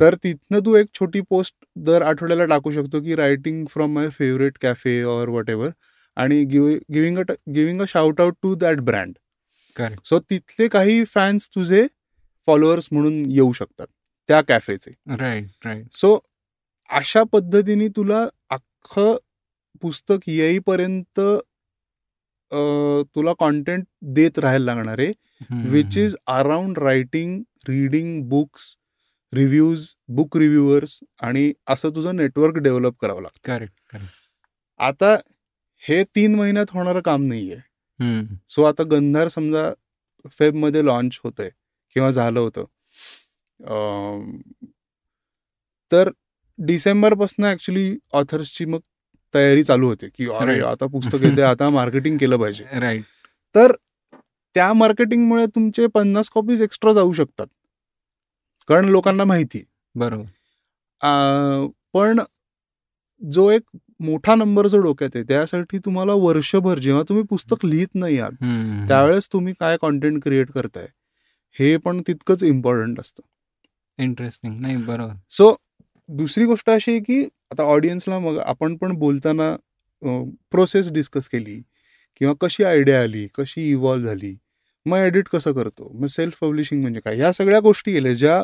[0.00, 4.58] तर तिथनं तू एक छोटी पोस्ट दर आठवड्याला टाकू शकतो की writing from my favourite
[4.62, 5.70] cafe or whatever
[6.16, 9.12] आणि giving a giving a shout out to that brand.
[10.04, 11.86] So तिथले काही फॅन्स तुझे
[12.48, 13.86] फॉलोअर्स म्हणून येऊ शकतात
[14.28, 16.18] त्या कॅफेचे राईट राईट सो
[16.90, 19.16] अशा पद्धतीने तुला अख्खं
[19.80, 21.20] पुस्तक येईपर्यंत
[23.14, 25.12] तुला कॉन्टेंट देत राहायला लागणार आहे
[25.70, 28.74] which is around writing reading books
[29.32, 33.40] reviews book reviewers आणि असं तुझं नेटवर्क डेव्हलप करावं लागतं.
[33.46, 33.96] करेक्ट
[34.80, 35.14] आता
[35.82, 37.58] हे तीन महिन्यात होणारं काम नाहीये.
[38.48, 39.70] सो आता गंधार समजा
[40.38, 41.50] फेबमध्ये लॉन्च होतंय
[41.96, 42.64] किंवा झालं होतं.
[45.90, 46.10] तर
[46.58, 48.78] डिसेंबरपासून ऍक्च्युली ऑथर्सची मग
[49.34, 50.72] तयारी चालू होते की अरे Right.
[50.72, 52.64] आता पुस्तक येते आता मार्केटिंग केलं पाहिजे.
[52.80, 53.02] राईट
[53.54, 53.72] तर
[54.54, 57.46] त्या मार्केटिंगमुळे तुमचे पन्नास कॉपीज एक्स्ट्रा जाऊ शकतात.
[58.68, 59.64] कारण लोकांना माहिती आहे.
[59.94, 60.24] बरोबर.
[61.92, 62.20] पण
[63.32, 63.62] जो एक
[64.00, 69.28] मोठा नंबर जो डोक्यात आहे त्यासाठी तुम्हाला वर्षभर जेव्हा तुम्ही पुस्तक लिहित नाही आहात त्यावेळेस
[69.32, 70.86] तुम्ही काय कॉन्टेंट क्रिएट करताय
[71.58, 73.22] हे पण तितकंच इम्पॉर्टंट असतं.
[73.98, 75.12] इंटरेस्टिंग नाही बरोबर.
[75.30, 75.54] सो
[76.08, 79.54] दुसरी गोष्ट अशी आहे की आता ऑडियन्सला मग आपण पण बोलताना
[80.50, 81.60] प्रोसेस डिस्कस केली
[82.20, 84.36] किंवा कशी आयडिया आली कशी इव्हॉल्व्ह झाली
[84.86, 87.16] मग एडिट कसं करतो मग सेल्फ पब्लिशिंग म्हणजे काय?
[87.16, 88.42] ह्या सगळ्या गोष्टी केल्या ज्या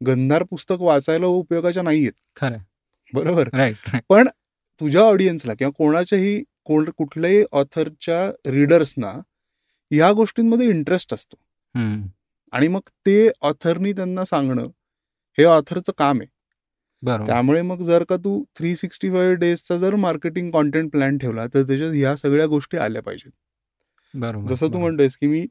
[0.00, 2.58] गंधार पुस्तक वाचायला उपयोगाच्या नाही आहेत खरं.
[3.12, 3.48] बरोबर?
[4.08, 4.28] पण
[4.80, 9.12] तुझ्या ऑडियन्सला किंवा कोणाच्याही कोण कुठल्याही ऑथरच्या रीडर्सना
[9.90, 11.36] ह्या गोष्टींमध्ये इंटरेस्ट असतो.
[12.52, 14.66] आणि मग ते ऑथरनी त्यांना सांगणं
[15.38, 16.28] हे ऑथरचं काम आहे.
[17.26, 21.62] त्यामुळे मग जर का तू थ्री सिक्स्टी फाईव्ह डेजचा जर मार्केटिंग कॉन्टेंट प्लॅन ठेवला तर
[21.62, 23.30] त्याच्यात ह्या सगळ्या गोष्टी आल्या पाहिजेत.
[24.14, 24.78] बरोबर जसं तू.
[24.78, 25.46] म्हणतोयस की मी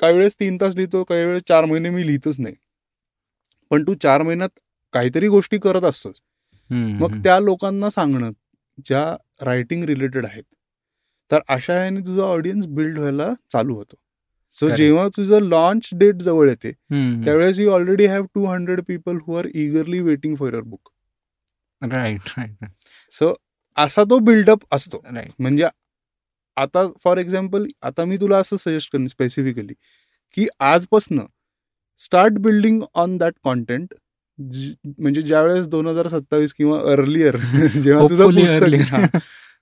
[0.00, 2.54] काही वेळेस तीन तास लिहितो काही वेळेस चार महिने मी लिहितच नाही.
[3.70, 4.58] पण तू चार महिन्यात
[4.92, 6.20] काहीतरी गोष्टी करत असतोस.
[6.70, 7.22] मग.
[7.22, 8.30] त्या लोकांना सांगणं
[8.86, 10.44] ज्या रायटिंग रिलेटेड आहेत
[11.30, 13.96] तर अशा ह्याने तुझा ऑडियन्स बिल्ड व्हायला चालू होतो.
[14.56, 14.68] सो.
[14.76, 16.70] जेव्हा तुझं लॉन्च डेट जवळ येते
[17.24, 20.88] त्यावेळेस you already have two hundred people who are eagerly waiting for your book
[21.82, 22.64] right right
[23.12, 23.34] so
[23.76, 25.00] असा तो बिल्डअप असतो.
[25.38, 25.66] म्हणजे
[26.56, 29.74] आता फॉर एक्झाम्पल आता मी तुला असं सजेस्ट करेन स्पेसिफिकली
[30.36, 31.24] की आजपासनं
[32.00, 33.94] start building on that content
[34.38, 37.36] म्हणजे ज्यावेळेस दोन हजार सत्तावीस किंवा अर्लियर
[37.82, 38.24] जेव्हा तुझं
[38.58, 38.64] पुस्तक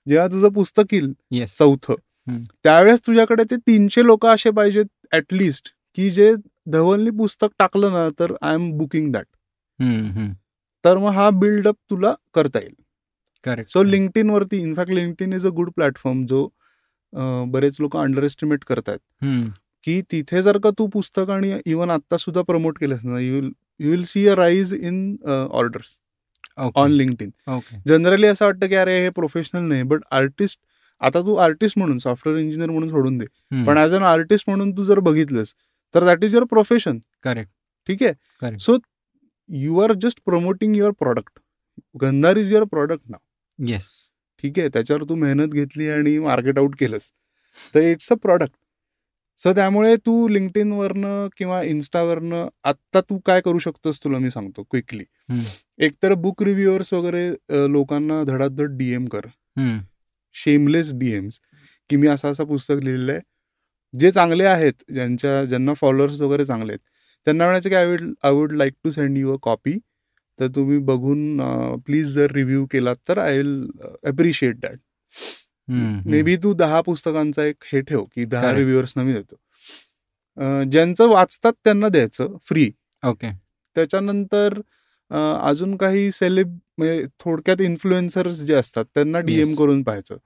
[0.07, 1.13] जेव्हा तुझं पुस्तक येईल
[1.47, 1.95] चौथं.
[2.27, 4.85] त्यावेळेस तुझ्याकडे ते तीनशे लोक असे पाहिजेत
[5.15, 6.33] ऍटलिस्ट की जे
[6.71, 9.25] धवलनी पुस्तक टाकलं ना तर आय एम बुकिंग दॅट
[10.85, 12.73] तर मग हा बिल्डअप तुला करता येईल.
[13.45, 16.47] करेक्ट सो लिंक्डइन वरती in fact LinkedIn is a good platform जो
[17.51, 18.99] बरेच लोक अंडर एस्टिमेट करतायत
[19.83, 23.51] की तिथे जर का तू पुस्तक आणि इवन आता सुद्धा प्रमोट केलंस ना you will
[23.79, 25.97] you will see a rise in orders
[26.75, 30.59] on LinkedIn okay generally असं वाटतं की अरे हे प्रोफेशनल नाही बट आर्टिस्ट
[31.01, 33.25] आता तू आर्टिस्ट म्हणून सॉफ्टवेअर इंजिनियर म्हणून सोडून दे.
[33.65, 35.53] पण ॲज अन आर्टिस्ट म्हणून तू जर बघितलंस
[35.95, 37.51] तर that is your profession correct
[37.89, 38.57] ठीक आहे.
[38.59, 38.77] So
[39.49, 41.39] you are just promoting your product
[42.01, 43.17] Gandhar is your product ना
[43.59, 43.87] येस
[44.43, 44.69] ठीक आहे?
[44.69, 47.11] त्याच्यावर तू मेहनत घेतली आणि मार्केट आउट केलंस.
[47.73, 48.55] तर इट्स अ प्रॉडक्ट
[49.39, 55.03] सो त्यामुळे तू लिंक्डइनवरनं किंवा इन्स्टावरनं आत्ता तू काय करू शकतोस तुला मी सांगतो क्विकली
[55.85, 57.29] एकतर बुक रिव्ह्युअर्स वगैरे
[57.71, 59.27] लोकांना धडाधड डीएम कर.
[60.37, 61.39] शेमलेस डीएम्स
[61.89, 63.21] की मी असं असं पुस्तक लिहिलेलं आहे.
[63.93, 66.79] जे चांगले आहेत ज्यांच्या ज्यांना फॉलोअर्स वगैरे चांगले आहेत
[67.27, 69.77] त्यांना म्हणायचं की I would I would like to send you a copy
[70.39, 71.39] तर तुम्ही बघून
[71.85, 73.65] प्लीज जर रिव्ह्यू केलात तर I will
[74.05, 74.77] appreciate that
[76.21, 78.53] maybe तू दहा पुस्तकांचा एक हे ठेव की दहा.
[78.53, 79.35] रिव्ह्युअर्सना मी देतो.
[80.71, 82.69] ज्यांचं वाचतात त्यांना द्यायचं फ्री
[83.03, 83.31] ओके
[83.75, 84.59] त्याच्यानंतर
[85.41, 89.57] अजून काही सेलिब म्हणजे थोडक्यात इन्फ्लुएन्सर्स जे असतात त्यांना डीएम Yes.
[89.57, 90.17] करून पाहायचं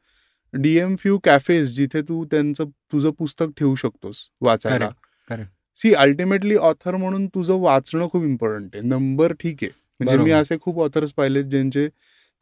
[0.54, 4.90] डीएम फ्यू कॅफेज जिथे तू त्यांचं तुझं पुस्तक ठेवू शकतोस वाचायला.
[5.78, 10.32] सी अल्टिमेटली ऑथर म्हणून तुझं वाचणं खूप इम्पॉर्टंट आहे नंबर ठीक आहे म्हणजे मी.
[10.32, 11.88] असे खूप ऑथर्स पाहिलेत ज्यांचे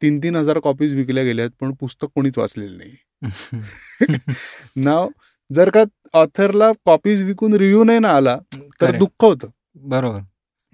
[0.02, 2.96] तीन तीन हजार कॉपीज विकल्या गेल्या आहेत पण पुस्तक कोणीच वाचलेलं नाही
[4.76, 5.08] नाव
[5.50, 5.82] जर का
[6.14, 8.38] ऑथरला कॉपीज विकून रिव्ह्यू नाही ना आला
[8.80, 8.96] तर.
[8.98, 9.48] दुःख होतं
[9.84, 10.20] बरोबर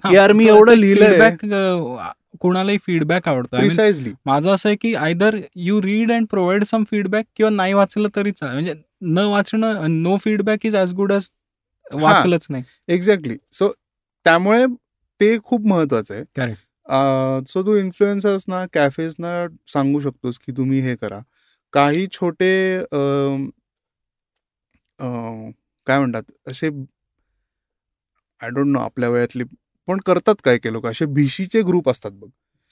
[0.04, 0.72] यार, मी एवढं
[1.44, 3.56] अ, कोणालाही फीडबॅक आवडतो.
[3.56, 8.08] प्रिसाइजली माझं असं आहे की either you read and provide some feedback किंवा नाही वाचलं
[8.16, 8.54] तरी चालेल.
[8.54, 11.28] म्हणजे न वाचणं no feedback is as good as
[11.86, 12.62] वाचलंच नाही.
[12.88, 13.68] एक्झॅक्टली सो
[14.26, 14.64] त्यामुळे
[15.20, 16.54] ते खूप महत्वाचं आहे.
[17.48, 21.20] सो तू इन्फ्लुएन्सर्सना कॅफेजना सांगू शकतोस की तुम्ही हे करा.
[21.74, 22.78] काही छोटे
[25.86, 26.68] काय म्हणतात असे
[28.40, 29.44] आय डोंट नो आपल्या वयातले
[29.88, 30.86] पण करतात काय काय लोक?
[30.86, 32.28] असे भिशीचे ग्रुप असतात बघ.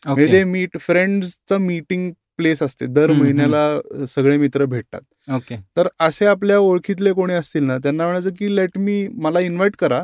[0.07, 3.12] म्हणजे ते मीट फ्रेंड्सचं मीटिंग प्लेस असते दर.
[3.12, 5.00] महिन्याला सगळे मित्र भेटतात.
[5.35, 9.77] ओके तर असे आपल्या ओळखीतले कोणी असतील ना त्यांना म्हणायचं की लेट मी मला इन्व्हाइट
[9.77, 10.03] करा.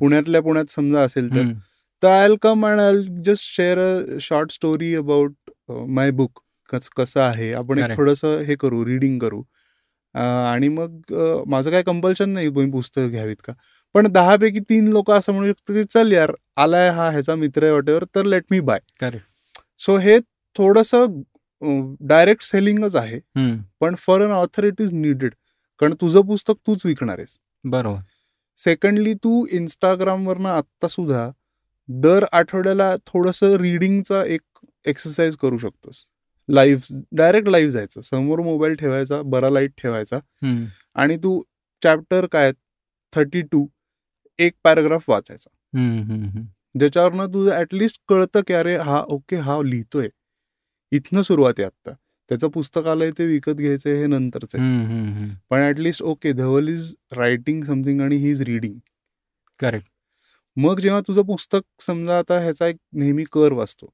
[0.00, 1.42] पुण्यातल्या पुण्यात समजा असेल तर.
[2.02, 6.40] I come and I just share a short story about my book
[6.96, 7.52] कस आहे?
[7.52, 7.78] आपण.
[7.96, 9.42] थोडंसं हे करू रिडिंग करू.
[10.14, 11.12] आणि मग
[11.48, 13.52] माझं काय कंपल्शन नाही तुम्ही पुस्तकं घ्यावीत का.
[13.94, 17.72] पण दहापैकी तीन लोक असं म्हणू शकतो की चल यार आलाय हा ह्याचा मित्र आहे
[17.72, 18.78] वॉटेवर तर लेट मी बाय.
[19.80, 20.18] सो हे
[20.56, 21.20] थोडंसं
[22.08, 23.18] डायरेक्ट सेलिंगच आहे.
[23.80, 25.34] पण for an author it is needed
[25.80, 27.38] कारण तुझं पुस्तक तूच विकणार आहेस.
[27.64, 28.00] बरोबर.
[28.58, 31.28] सेकंडली तू इंस्टाग्रामवरनं आत्ता सुद्धा
[31.88, 34.40] दर आठवड्याला थोडंसं रिडिंगचा एक
[34.86, 36.04] एक्सरसाइज करू शकतोस.
[36.48, 38.00] लाईव्ह डायरेक्ट लाईव्ह जायचं.
[38.00, 40.18] समोर मोबाईल ठेवायचा बरा लाइट ठेवायचा.
[40.96, 41.42] आणि तू
[41.82, 42.52] चॅप्टर काय
[43.12, 43.66] थर्टी टू
[44.38, 45.50] एक पॅराग्राफ वाचायचा.
[46.74, 50.08] ज्याच्यावरनं तुझं ॲटलिस्ट कळतं की अरे हा ओके हा लिहितोय.
[50.92, 51.92] इथनं सुरुवात आहे आत्ता.
[52.30, 54.64] त्याचं पुस्तक आलंय ते विकत घ्यायचं हे नंतरच आहे.
[55.50, 58.78] पण at least okay Dhaval is writing something आणि ही इज रिडिंग
[59.60, 59.86] करेक्ट
[60.56, 63.86] मग जेव्हा तुझं पुस्तक समजा आता ह्याचा एक नेहमी कर वाचतो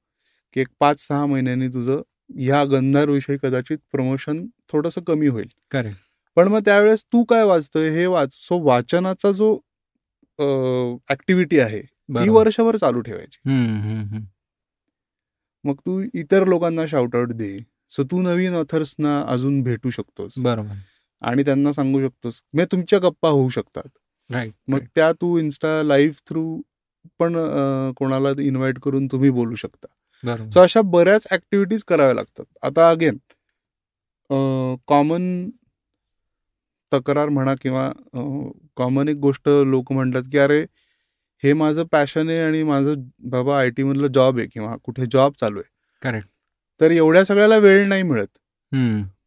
[0.57, 5.48] की एक पाच सहा महिन्यांनी तुझं ह्या गंधारविषयी कदाचित प्रमोशन थोडंसं कमी होईल.
[5.70, 5.98] करेक्ट.
[6.37, 7.88] पण मग त्यावेळेस तू काय वाचतोय?
[7.90, 8.32] हे वाच.
[8.34, 9.52] सो वाचनाचा जो
[11.10, 13.38] ऍक्टिव्हिटी आहे ती वर्षभर चालू ठेवायची.
[15.64, 17.58] मग तू इतर लोकांना शाउटआउट दे.
[17.90, 20.38] सो तू नवीन ऑथर्सना अजून भेटू शकतोस.
[20.38, 20.74] बरोबर.
[21.22, 22.40] आणि त्यांना सांगू शकतोस.
[22.52, 23.88] म्हणजे तुमच्या गप्पा होऊ शकतात.
[24.68, 26.60] मग त्या तू इन्स्टा लाईव्ह थ्रू
[27.18, 27.37] पण
[27.96, 29.87] कोणाला इन्व्हाइट करून तुम्ही बोलू शकता.
[30.50, 32.44] सो अशा बऱ्याच ऍक्टिव्हिटीज कराव्या लागतात.
[32.62, 33.16] आता अगेन
[34.88, 35.48] कॉमन
[36.92, 37.90] तक्रार म्हणा किंवा
[38.76, 40.60] कॉमन एक गोष्ट लोक म्हणतात की अरे
[41.42, 42.94] हे माझं पॅशन आहे आणि माझं
[43.30, 45.70] बाबा आय टी मधलं जॉब आहे किंवा कुठे जॉब चालू आहे.
[46.02, 46.28] करेक्ट
[46.80, 48.26] तर एवढ्या सगळ्याला वेळ नाही मिळत.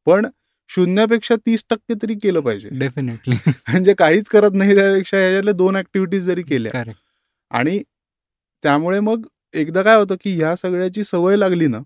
[0.05, 0.27] पण
[0.69, 2.69] शून्यापेक्षा तीस टक्के तरी केलं पाहिजे.
[2.71, 3.36] डेफिनेटली
[3.69, 6.71] म्हणजे काहीच करत नाही त्यापेक्षा ह्याच्यातल्या दोन ऍक्टिव्हिटीज जरी केल्या.
[7.51, 7.81] आणि
[8.63, 11.79] त्यामुळे मग एकदा काय होतं की ह्या सगळ्याची सवय लागली ना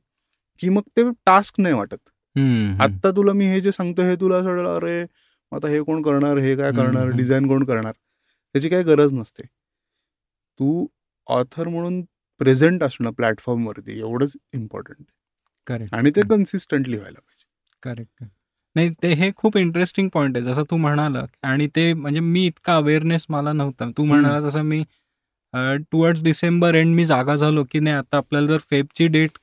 [0.60, 1.98] की मग ते टास्क नाही वाटत.
[2.82, 5.02] आत्ता तुला मी हे जे सांगतो हे तुला असं अरे
[5.52, 7.10] आता हे कोण करणार हे काय करणार.
[7.18, 9.44] डिझाईन कोण करणार त्याची काही गरज नसते.
[10.60, 10.86] तू
[11.28, 12.02] ऑथर म्हणून
[12.42, 15.06] प्रेझेंट असणं प्लॅटफॉर्मवरती एवढंच इम्पॉर्टंट
[15.68, 17.46] करेक्ट आणि ते कन्सिस्टंटली व्हायला पाहिजे.
[17.84, 18.24] करेक्ट
[18.76, 20.46] नाही ते हे खूप इंटरेस्टिंग पॉइंट आहे.
[20.46, 23.90] जसं तू म्हणाला आणि ते म्हणजे मी इतका अवेअरनेस मला नव्हता.
[23.98, 24.84] तू म्हणाला तसं मी
[25.92, 29.38] टुवर्ड्स डिसेंबर एंड मी जागा झालो की नाही आता आपल्याला जर फेबची डेट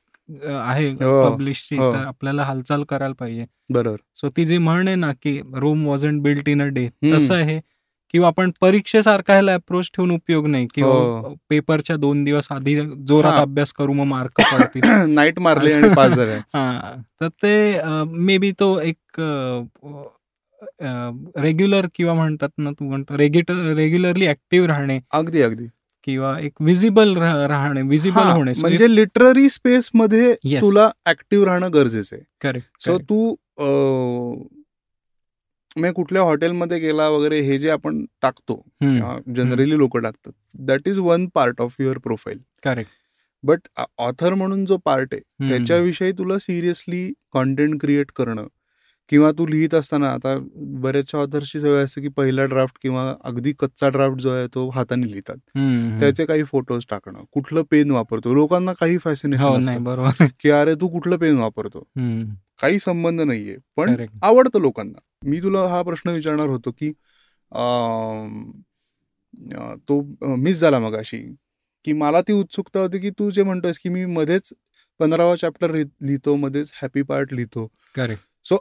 [0.45, 1.91] आहे हो, पब्लिशची हो.
[1.93, 3.45] तर आपल्याला हालचाल करायला पाहिजे.
[3.73, 3.97] बरोबर.
[4.15, 6.87] सो ती जी म्हण आहे ना की Rome wasn't built in a day.
[7.13, 7.59] तसं आहे.
[8.13, 10.63] किंवा आपण परीक्षेसारखा ह्याला अप्रोच ठेवून उपयोग नाही.
[10.63, 10.69] हो.
[10.75, 12.75] किंवा पेपरच्या दोन दिवस आधी
[13.07, 13.41] जोरात हा.
[13.41, 14.81] अभ्यास करू मग मार्क पडतील.
[15.13, 16.37] नाईट मारले आणि पास झाले.
[16.55, 16.93] हा.
[17.21, 19.19] तर ते मे बी तो एक
[21.41, 24.99] रेग्युलर किंवा म्हणतात ना तू म्हणतो रेग्युलर रेग्युलरली ऍक्टिव्ह राहणे.
[25.11, 25.67] अगदी अगदी.
[26.03, 28.51] किंवा एक विजिबल राहणे विजिबल होणे.
[28.61, 30.33] म्हणजे लिटररी स्पेस मध्ये.
[30.61, 32.23] तुला ऍक्टिव्ह राहणं गरजेचं आहे.
[32.41, 33.35] करेक्ट सो तू
[35.75, 38.61] म्हणजे कुठल्या हॉटेलमध्ये गेला वगैरे हे जे आपण टाकतो
[39.35, 40.31] जनरली लोक टाकतात
[40.65, 42.91] that is one part of your profile correct
[43.43, 48.47] but author म्हणून जो पार्ट आहे त्याच्याविषयी तुला सिरियसली कॉन्टेंट क्रिएट करणं
[49.09, 53.89] किंवा तू लिहित असताना आता बऱ्याचशा ऑथर्सची सवय असते की पहिला ड्राफ्ट किंवा अगदी कच्चा
[53.89, 55.35] ड्राफ्ट जो आहे तो हाताने लिहितात.
[55.99, 58.93] त्याचे काही फोटोज टाकणं कुठलं पेन वापरतो लोकांना काही.
[58.93, 60.25] हो फॅसिनेशन नाही बरोबर.
[60.39, 61.83] की अरे तू कुठलं पेन वापरतो?
[62.61, 63.57] काही संबंध नाहीये.
[63.75, 63.95] पण.
[64.23, 64.99] आवडतं लोकांना.
[65.29, 66.91] मी तुला हा प्रश्न विचारणार होतो की
[69.89, 70.01] तो
[70.35, 71.17] मिस झाला मग अशी
[71.85, 74.53] की मला ती उत्सुकता होती की तू जे म्हणतोयस की मी मध्येच
[74.99, 77.67] पंधरावा चॅप्टर लिहितो मध्येच हॅपी पार्ट लिहितो.
[77.97, 78.57] Correct.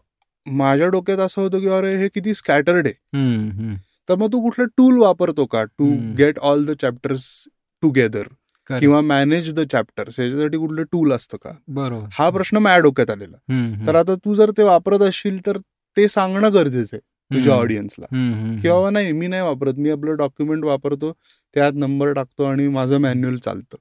[0.51, 2.95] माझ्या डोक्यात असं होतं की अरे हे किती स्कॅटर्ड आहे.
[4.09, 6.15] तर मग तू कुठलं टूल वापरतो का to.
[6.19, 7.45] Get all the chapters
[7.83, 8.23] together.
[8.71, 11.51] किंवा मॅनेज द चॅप्टर्स याच्यासाठी कुठलं टूल असतं का?
[11.69, 12.07] बरोबर.
[12.13, 13.37] हा प्रश्न माझ्या डोक्यात आलेला.
[13.87, 15.59] तर आता तू जर ते वापरत असशील तर
[15.97, 17.55] ते सांगणं गरजेचं आहे तुझ्या.
[17.55, 19.75] ऑडियन्सला हम्म, हम्म, की बाबा नाही मी नाही वापरत.
[19.75, 21.13] मी आपलं डॉक्युमेंट वापरतो
[21.55, 23.77] त्यात नंबर टाकतो आणि माझं मॅन्युअल चालतं.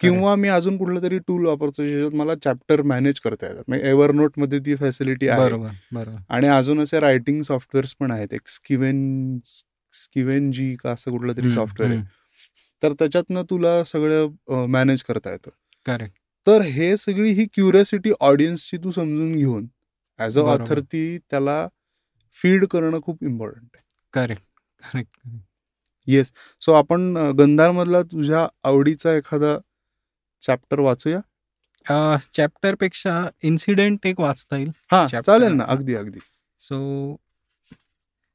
[0.00, 4.58] किंवा मी अजून कुठलं तरी टूल वापरतो ज्याच्यात मला चॅप्टर मॅनेज करता येतात म्हणजे एव्हरमध्ये
[4.58, 9.38] ती फॅसिलिटी आहे बरोबर बरोबर आणि अजून असे रायटिंग सॉफ्टवेअर्स पण आहेत एक स्किवेन
[9.94, 12.02] स्किवेन जी का असं कुठलं तरी सॉफ्टवेअर आहे.
[12.82, 15.50] तर त्याच्यातनं तुला सगळं मॅनेज करता येतं
[15.86, 16.12] Correct.
[16.46, 19.66] तर हे सगळी ही क्युरियोसिटी ऑडियन्सची तू समजून घेऊन
[20.18, 20.42] ॲज अ.
[20.42, 21.66] ऑथर ती त्याला
[22.38, 23.82] फीड करणं खूप इम्पॉर्टंट आहे.
[24.14, 24.42] Correct.
[24.82, 25.38] correct.
[26.08, 26.32] येस
[26.62, 29.58] सो आपण गंधारमधला तुझ्या आवडीचा एखादा
[30.42, 31.20] चॅप्टर वाचूया?
[32.32, 34.70] चॅप्टरपेक्षा इन्सिडेंट एक वाचता येईल.
[34.92, 35.06] हा.
[35.20, 36.18] चालेल ना अगदी अगदी.
[36.60, 36.76] सो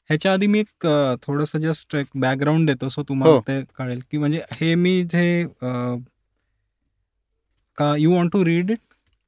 [0.09, 0.85] ह्याच्या आधी मी एक
[1.21, 3.41] थोडंसं जस्ट एक बॅकग्राऊंड देतो सो तुम्हाला हो.
[3.47, 4.01] ते कळेल.
[4.11, 5.45] की म्हणजे हे मी जे
[7.77, 8.79] का you want to read it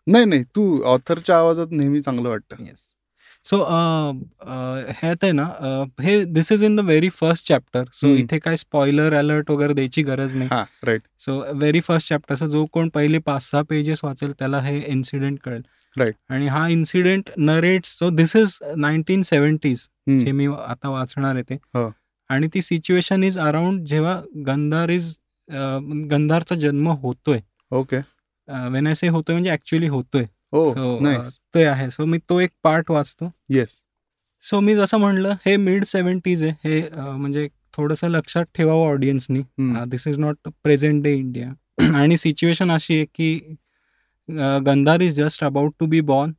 [0.07, 2.63] नाही नाही तू ऑथरच्या आवाजात नेहमी चांगलं वाटतं.
[2.63, 2.85] येस
[3.45, 5.43] सो ह्यात आहे ना
[6.01, 8.07] हे this is in the very first chapter so.
[8.07, 10.49] इथे काय स्पॉइलर अलर्ट वगैरे द्यायची गरज नाही.
[10.51, 14.79] हा right so very first chapter जो कोण पहिले पाच सहा पेजेस वाचेल त्याला हे
[14.81, 15.61] इन्सिडेंट कळेल.
[15.95, 16.13] Right.
[16.29, 19.87] आणि हा incident narrate so this is nineteen seventies
[20.23, 21.55] जे मी आता वाचणार आहे ते.
[21.73, 21.89] हो.
[22.29, 25.15] आणि ती सिच्युएशन इज अराउंड जेव्हा गंधार इज
[26.11, 27.39] गंधारचा जन्म होतोय.
[27.71, 27.97] ओके
[28.71, 30.25] वेन आय से होतोय म्हणजे ऍक्च्युली होतोय.
[30.57, 31.89] हो नाईस ते आहे.
[31.89, 33.31] सो मी तो एक पार्ट वाचतो.
[33.49, 33.81] येस
[34.43, 36.51] सो मी जसं म्हणलं हे मिड सेवन्टीज आहे.
[36.63, 39.41] हे म्हणजे थोडंसं लक्षात ठेवावं ऑडियन्सनी
[39.89, 41.51] this is not present day India
[42.01, 43.55] आणि सिच्युएशन अशी आहे की
[44.65, 46.31] Gandhar is just about to be born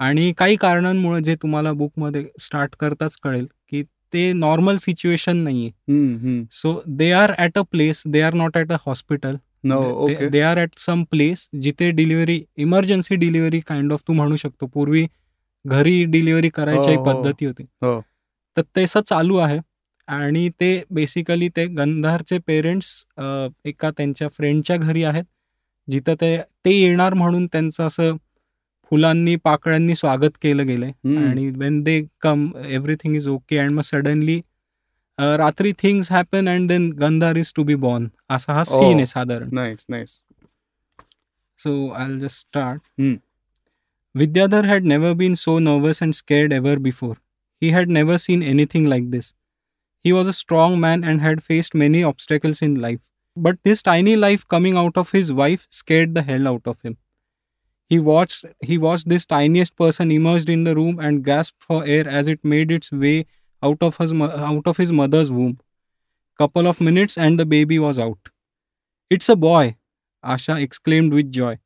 [0.00, 6.42] आणि काही कारणांमुळे जे तुम्हाला बुकमध्ये स्टार्ट करताच कळेल की ते नॉर्मल सिच्युएशन नाही आहे
[6.52, 10.58] so they are at a place they are not at a hospital okay they are
[10.58, 14.66] at some place जिथे delivery emergency delivery kind of तू म्हणू शकतो.
[14.66, 15.06] पूर्वी
[15.64, 17.22] घरी डिलिव्हरी करायची एक हो, हो.
[17.22, 17.62] पद्धती होती.
[17.82, 18.00] हो.
[18.56, 19.58] तर तसं चालू आहे.
[20.08, 22.92] आणि ते बेसिकली ते गंधारचे पेरेंट्स
[23.64, 25.24] एका त्यांच्या फ्रेंडच्या घरी आहेत.
[25.88, 28.16] जिथं ते ते येणार म्हणून त्यांचं असं
[28.90, 30.90] फुलांनी पाकळ्यांनी स्वागत केलं गेलंय.
[31.04, 31.24] हम्म.
[31.28, 34.40] आणि when they come everything is okay and मग सडनली
[35.37, 38.95] रात्री things happen and then Gandhar is to be born असा हा सीन Oh.
[38.95, 40.19] आहे साधारण nice nice
[41.59, 41.71] So
[42.03, 42.79] I'll just start.
[42.99, 43.17] Hmm.
[44.15, 47.17] Vidyadhar had never been so nervous and scared ever before.
[47.65, 49.27] He had never seen anything like this.
[50.05, 53.01] He was a strong man and had faced many obstacles in life.
[53.37, 56.97] But this tiny life coming out of his wife scared the hell out of him.
[57.91, 62.07] He watched he watched this tiniest person emerged in the room and gasped for air
[62.21, 63.15] as it made its way
[63.62, 65.58] out of his out of his mother's womb.
[66.38, 68.18] Couple of minutes and the baby was out.
[69.10, 69.76] It's a boy,
[70.24, 71.58] Asha exclaimed with joy.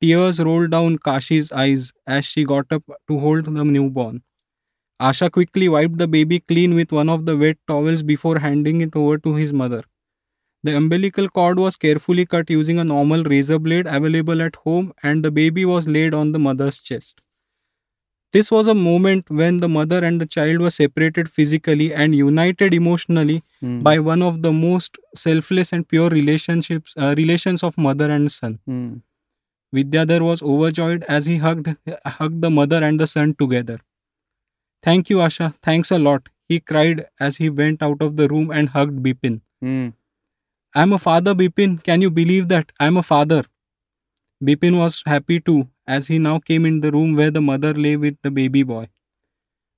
[0.00, 4.22] Tears rolled down Kashi's eyes as she got up to hold the newborn.
[5.00, 8.94] Asha quickly wiped the baby clean with one of the wet towels before handing it
[8.96, 9.82] over to his mother.
[10.62, 15.24] The umbilical cord was carefully cut using a normal razor blade available at home, and
[15.24, 17.20] the baby was laid on the mother's chest.
[18.32, 22.74] This was a moment when the mother and the child were separated physically and united
[22.74, 23.82] emotionally mm.
[23.82, 28.58] by one of the most selfless and pure relationships uh, relations of mother and son.
[28.68, 29.00] Mm.
[29.74, 33.78] Vidyadhar was overjoyed as he hugged hugged the mother and the son together.
[34.82, 35.54] Thank you, Asha.
[35.62, 36.28] Thanks a lot.
[36.48, 39.40] He cried as he went out of the room and hugged Bipin.
[39.62, 39.94] Mm.
[40.74, 41.82] I'm a father, Bipin.
[41.82, 42.72] Can you believe that?
[42.78, 43.44] I'm a father.
[44.44, 47.96] Bipin was happy too as he now came in the room where the mother lay
[47.96, 48.88] with the baby boy.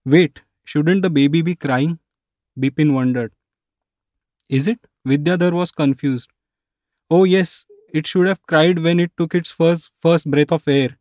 [0.04, 1.98] Wait, shouldn't the baby be crying?
[2.58, 3.32] Bipin wondered.
[4.48, 4.80] Is it?
[5.06, 6.30] Vidyadhar was confused.
[7.10, 10.98] Oh, yes, it should have cried when it took its first, first breath of air.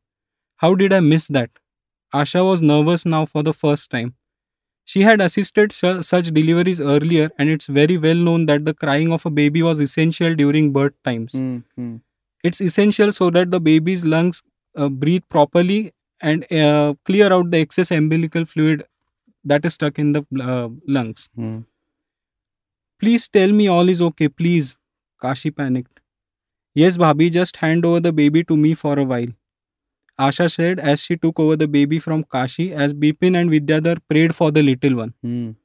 [0.58, 1.50] How did I miss that?
[2.14, 4.16] Asha was nervous now for the first time.
[4.86, 9.12] She had assisted su- such deliveries earlier, and it's very well known that the crying
[9.12, 11.34] of a baby was essential during birth times.
[11.34, 11.98] Mm-hmm.
[12.44, 14.42] It's essential so that the baby's lungs
[14.80, 18.86] uh, breathe properly and uh, clear out the excess umbilical fluid
[19.44, 21.30] that is stuck in the uh, lungs.
[21.38, 21.66] Mm.
[23.00, 24.78] Please tell me all is okay, please.
[25.22, 26.00] Kashi panicked.
[26.76, 29.28] Yes, Bhabi, just hand over the baby to me for a while.
[30.20, 34.36] Asha said as she took over the baby from Kashi as Bipin and Vidyadhar prayed
[34.36, 35.14] for the little one.
[35.26, 35.56] Mm.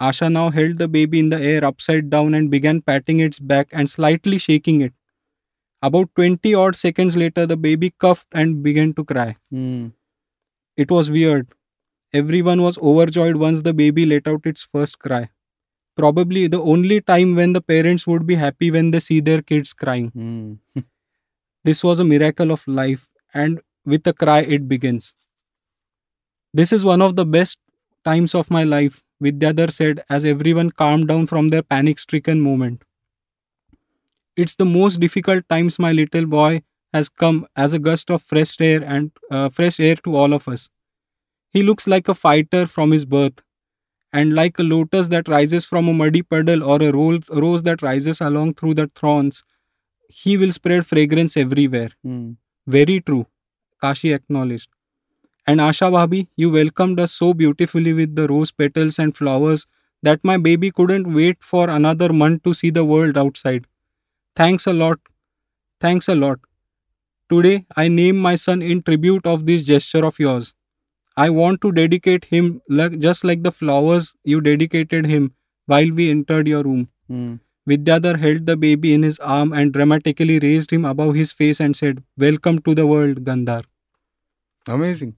[0.00, 3.68] Asha now held the baby in the air upside down and began patting its back
[3.72, 4.92] and slightly shaking it.
[5.80, 9.36] About 20 odd seconds later, the baby coughed and began to cry.
[9.52, 9.92] Mm.
[10.76, 11.48] It was weird.
[12.12, 15.28] Everyone was overjoyed once the baby let out its first cry.
[15.96, 19.72] Probably the only time when the parents would be happy when they see their kids
[19.72, 20.10] crying.
[20.16, 20.84] Mm.
[21.64, 25.14] this was a miracle of life, and with a cry, it begins.
[26.52, 27.58] This is one of the best
[28.04, 32.82] times of my life, Vidyadhar said as everyone calmed down from their panic stricken moment.
[34.38, 36.62] It's the most difficult times my little boy
[36.94, 40.46] has come as a gust of fresh air and uh, fresh air to all of
[40.48, 40.70] us.
[41.50, 43.42] He looks like a fighter from his birth,
[44.12, 48.20] and like a lotus that rises from a muddy puddle or a rose that rises
[48.20, 49.42] along through the thorns,
[50.08, 51.90] he will spread fragrance everywhere.
[52.06, 52.36] Mm.
[52.66, 53.26] Very true,
[53.80, 54.70] Kashi acknowledged.
[55.46, 59.66] And Asha Bhabi, you welcomed us so beautifully with the rose petals and flowers
[60.02, 63.66] that my baby couldn't wait for another month to see the world outside.
[64.38, 65.00] Thanks a lot.
[65.80, 66.38] Thanks a lot.
[67.30, 70.54] Today I name my son in tribute of this gesture of yours.
[71.16, 75.32] I want to dedicate him like, just like the flowers you dedicated him
[75.66, 76.88] while we entered your room.
[77.10, 77.40] Mm.
[77.68, 81.76] Vidyadhar held the baby in his arm and dramatically raised him above his face and
[81.76, 83.64] said, Welcome to the world, Gandhar.
[84.68, 85.16] Amazing.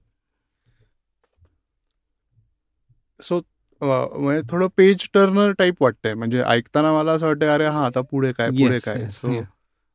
[3.19, 3.45] So
[3.81, 8.31] म्हणजे थोडं page Turner type वाटतंय म्हणजे ऐकताना मला असं वाटतं अरे हा आता पुढे
[8.31, 9.41] काय पुढे काय सो.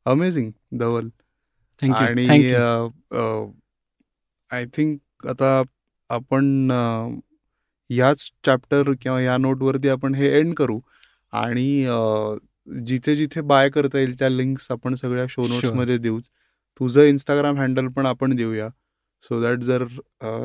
[0.04, 1.08] अमेझिंग धवल.
[1.82, 2.52] आणि.
[4.52, 5.62] आय थिंक आता
[6.08, 6.70] आपण
[7.90, 10.80] याच चॅप्टर किंवा या नोटवरती आपण हे एंड करू
[11.32, 11.86] आणि
[12.86, 16.28] जिथे जिथे बाय करता येईल त्या लिंक्स आपण सगळ्या शो नोट्समध्ये देऊच
[16.80, 18.68] तुझं इंस्टाग्राम हँडल पण आपण देऊया
[19.22, 19.84] सो दॅट जर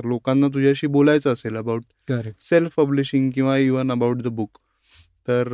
[0.05, 1.83] लोकांना तुझ्याशी बोलायचं असेल अबाउट.
[2.41, 4.57] सेल्फ पब्लिशिंग किंवा इवन अबाउट द बुक
[5.27, 5.47] तर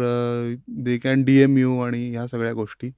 [0.83, 2.91] they can D M you आणि ह्या सगळ्या गोष्टी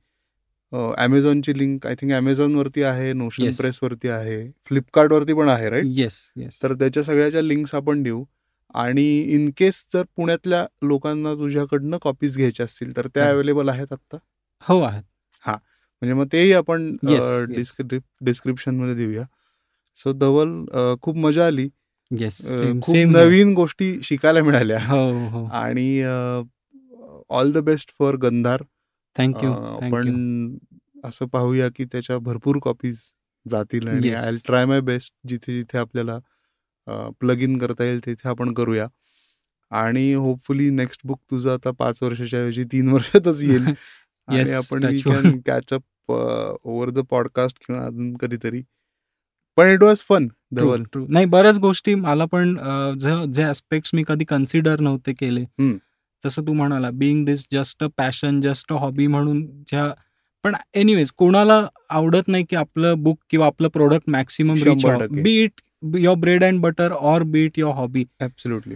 [0.98, 3.50] ॲमेझॉनची लिंक आय थिंक ॲमेझॉनवरती आहे नोशन.
[3.58, 6.62] प्रेसवरती आहे फ्लिपकार्टवरती पण आहे राईट Yes, yes.
[6.64, 8.24] तर त्याच्या सगळ्याच्या लिंक्स आपण देऊ
[8.76, 9.06] आणि
[9.36, 13.30] इन केस जर पुण्यातल्या लोकांना तुझ्याकडनं कॉपीज घ्यायच्या असतील तर त्या हा.
[13.30, 14.18] अवेलेबल आहेत आत्ता
[14.64, 15.04] हो आहेत.
[15.46, 17.56] म्हणजे मग तेही आपण Yes, yes.
[17.56, 19.24] डिस्क्रिप डिस्क्रिप्शनमध्ये देऊया
[20.00, 20.66] सो धवल
[21.02, 21.70] खूप मजा आली.
[22.14, 22.96] Same, खूप.
[22.96, 24.80] नवीन गोष्टी शिकायला मिळाल्या.
[24.80, 25.46] हो हो.
[25.46, 26.04] आणि
[27.30, 28.64] all the best for Gandhar
[29.18, 30.58] thank you आपण
[31.04, 33.02] असं पाहूया की त्याच्या भरपूर कॉपीज
[33.50, 34.10] जातील आणि.
[34.10, 36.20] आय ट्राय माय बेस्ट जिथे जिथे आपल्याला
[37.20, 38.88] प्लग इन करता येईल तिथे आपण करूया.
[39.72, 43.66] आणि होपफुली नेक्स्ट बुक तुझं आता पाच वर्षाच्या ऐवजी तीन वर्षातच येईल.
[44.28, 45.24] आणि आपण we touch wood.
[45.24, 46.12] Can catch up
[46.64, 48.62] over the podcast किंवा अजून कधीतरी.
[49.60, 52.56] पण it was fun Dhaval true नाही बऱ्याच गोष्टी मला पण
[53.00, 55.44] ज- ऍस्पेक्ट्स मी कधी कन्सिडर नव्हते केले.
[56.24, 59.92] जसं तू म्हणाला being this just a passion just a hobby म्हणून ज्या
[60.44, 65.22] पण एनिवेज कोणाला आवडत नाही की आपलं बुक किंवा आपलं प्रोडक्ट मॅक्सिमम रीच शंभर टक्के.
[65.22, 65.52] Be it
[65.98, 68.76] your bread and butter or be it your hobby absolutely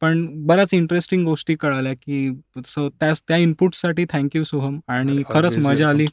[0.00, 2.30] पण बऱ्याच इंटरेस्टिंग गोष्टी कळाल्या की
[2.66, 6.04] सो त्या इनपुटसाठी थँक्यू सोहम आणि खरंच मजा आली